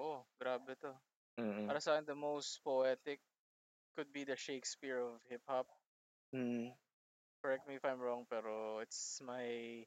[0.00, 0.96] Oo, grabe 'to.
[1.38, 1.68] Mm.
[1.68, 3.20] Para sa'kin the most poetic
[3.94, 5.68] could be the Shakespeare of hip-hop.
[6.32, 6.72] Mm.
[7.42, 9.82] Correct me if I'm wrong, pero it's my,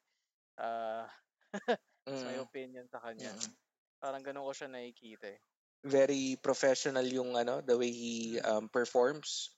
[0.59, 1.07] ah,
[2.11, 2.43] it's my Mm.
[2.43, 3.35] opinion sa kanya.
[3.35, 3.55] Mm.
[4.03, 5.41] Parang gano'n ko siya nakikita, eh.
[5.85, 8.41] Very professional yung ano, the way he, Mm.
[8.41, 9.51] um, performs.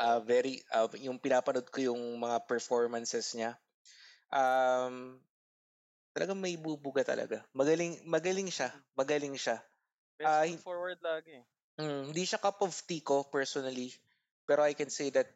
[0.00, 0.22] Oo.
[0.24, 3.58] very, ah, yung pinapanood ko yung mga performances niya,
[4.32, 5.20] um,
[6.16, 7.44] talagang maibubuga talaga.
[7.54, 8.82] Magaling magaling siya, Mm.
[8.98, 9.62] magaling siya.
[10.18, 11.44] Best hin forward lagi.
[11.82, 13.90] Mm, hindi siya cup of tea ko personally,
[14.46, 15.26] pero I can say that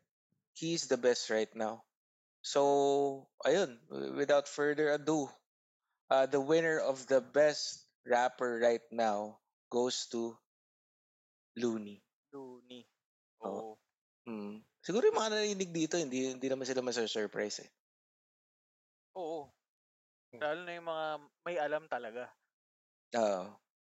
[0.55, 1.83] he's the best right now.
[2.47, 3.83] So, ayun,
[4.15, 5.27] without further ado,
[6.07, 10.39] ah, the winner of the best rapper right now goes to
[11.59, 12.05] Looney.
[12.31, 12.87] Looney.
[13.43, 13.51] Oo.
[13.51, 13.73] Oo.
[14.31, 14.63] Mm.
[14.83, 17.71] Siguro yung mga narinig dito hindi hindi naman sila masu-surprise, eh.
[19.19, 19.51] Oo.
[20.31, 20.41] Hmm.
[20.43, 21.07] Lalo na yung mga
[21.43, 22.31] may alam talaga.
[23.17, 23.45] Oo.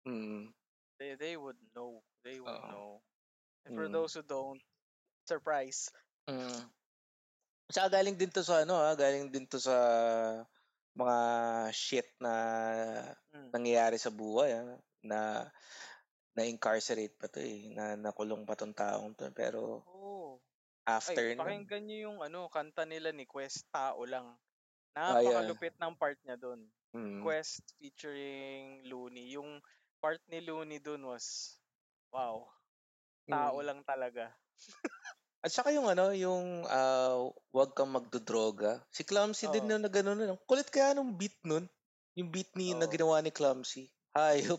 [0.09, 0.51] Mm.
[0.99, 2.03] They they would know.
[2.29, 2.68] They would Oo.
[2.68, 3.01] know.
[3.64, 3.89] And for Mm.
[3.89, 4.62] those who don't,
[5.26, 5.91] surprise.
[6.29, 6.68] Mm.
[7.72, 9.76] Tsaka galing din 'to sa ano, ah, galing din 'to sa
[10.97, 11.18] mga
[11.72, 12.33] shit na
[13.33, 13.51] Hmm.
[13.53, 15.18] nangyayari sa buhay, ah, na
[16.37, 20.41] na-incarcerate pa 'to, eh, na nakulong pa 'tong taong 'to, pero Oo.
[20.87, 24.39] after Ay, nun pakinggan niyo yung ano, kanta nila ni Quest, Tao Lang.
[24.97, 25.59] Ah, yeah.
[25.59, 26.70] Napakalupit ng part niya dun.
[26.95, 27.39] Mm.
[27.39, 29.35] Quest featuring Looney.
[29.37, 29.61] Yung
[30.03, 31.59] part ni Looney dun was
[32.13, 32.49] Wow.
[33.31, 33.65] Tao Mm.
[33.65, 34.39] lang talaga.
[35.45, 38.83] At saka yung ano, yung ah, wag kang magdodroga.
[38.91, 39.71] Si Clumsy din Oo.
[39.71, 40.35] na nagano nun.
[40.35, 41.71] Ang kulit kaya nung beat nun.
[42.19, 42.91] Yung beat ni na Oo.
[42.91, 43.87] ginawa ni Clumsy.
[44.19, 44.59] Hayop.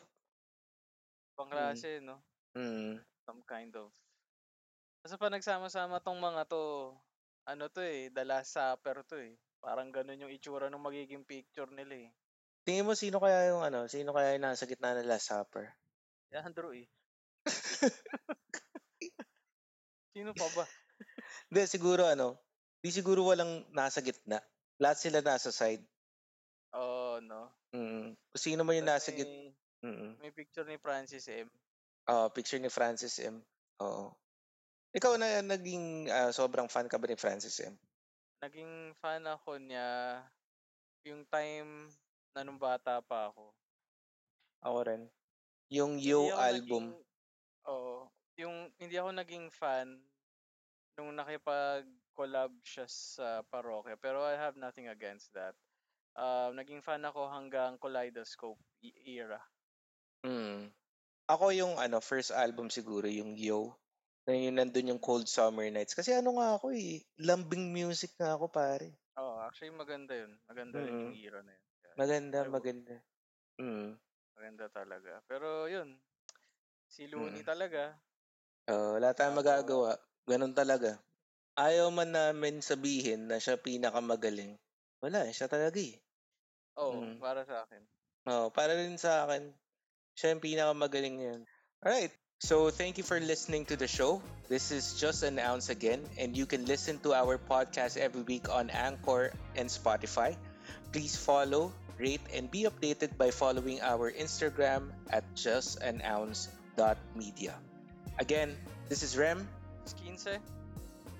[1.37, 1.85] Ibang Mm.
[2.05, 2.23] no?
[2.57, 3.05] Mm.
[3.27, 3.91] Some kind of
[5.05, 6.63] Kasi pa nagsama-sama 'tong mga 'to,
[7.47, 9.39] ano 'to, eh, The Last Supper 'to, eh.
[9.63, 12.11] Parang gano'n yung itsura nung magiging picture nila, eh.
[12.67, 15.71] Tingin mo sino kaya yung ano, sino kaya yung nasa gitna ng Last Supper?
[16.31, 16.87] Si Andrew, eh.
[20.15, 20.65] Sino pa ba?
[21.47, 22.37] Hindi, siguro ano,
[22.83, 24.43] 'di siguro walang nasa gitna.
[24.79, 25.83] Lahat sila nasa side.
[26.75, 27.51] Oo, 'no?
[27.75, 28.15] Mm.
[28.15, 29.53] Kung sino man yung nasa git may
[29.85, 30.11] mm.
[30.19, 31.47] may picture ni Francis M.
[32.09, 33.41] Oo, picture ni Francis M.
[33.79, 34.11] Oo.
[34.89, 37.77] Ikaw na naging ah, sobrang fan ka ba ni Francis M?
[38.41, 40.19] Naging fan ako niya
[41.05, 41.93] yung time
[42.33, 43.53] na nung bata pa ako.
[44.65, 45.03] Ako rin.
[45.69, 46.91] Yung Yo album.
[46.91, 47.08] naging
[47.69, 48.09] oo,
[48.41, 50.01] yung hindi ako naging fan
[50.97, 55.55] nung nakipag-collab siya sa parokya, pero I have nothing against that.
[56.17, 59.39] Um, naging fan ako hanggang Kaleidoscope e era.
[60.25, 60.67] Mm.
[61.29, 63.77] Ako yung ano, first album siguro yung Yo.
[64.27, 65.95] Na yung nandun yung Cold Summer Nights.
[65.95, 68.97] Kasi ano nga ako eh, lambing music nga ako pare.
[69.15, 70.35] Oo, actually maganda yun.
[70.49, 71.23] Maganda rin yung Mm.
[71.23, 71.65] era na yun.
[71.95, 72.95] Maganda, wo maganda.
[73.59, 73.89] Mm.
[74.35, 75.11] maganda talaga.
[75.27, 75.99] Pero yun,
[76.89, 77.47] si Looney Mm.
[77.47, 77.93] talaga.
[78.69, 79.97] Oo, wala tayong magagawa.
[80.25, 80.97] Ganun talaga.
[81.57, 84.57] Ayaw man namin sabihin na siya pinakamagaling.
[85.01, 86.01] Wala siya talaga eh.
[86.81, 87.21] Oo, Mm.
[87.21, 87.83] para sa'kin.
[88.29, 89.53] Oo, para rin sa akin,
[90.17, 91.41] siya yung pinakamagaling ngayon.
[91.79, 92.11] Alright,
[92.43, 94.19] so thank you for listening to the show.
[94.51, 98.49] This is Just an Ounce again, and you can listen to our podcast every week
[98.51, 100.35] on Anchor and Spotify.
[100.91, 105.23] Please follow, rate, and be updated by following our Instagram at
[106.79, 107.55] justanounce.media.
[108.19, 108.55] Again,
[108.87, 109.47] this is Rem,
[109.83, 110.39] It's 15.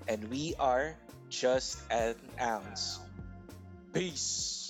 [0.07, 0.95] and we are
[1.30, 2.99] Just an Ounce.
[3.93, 4.68] Peace.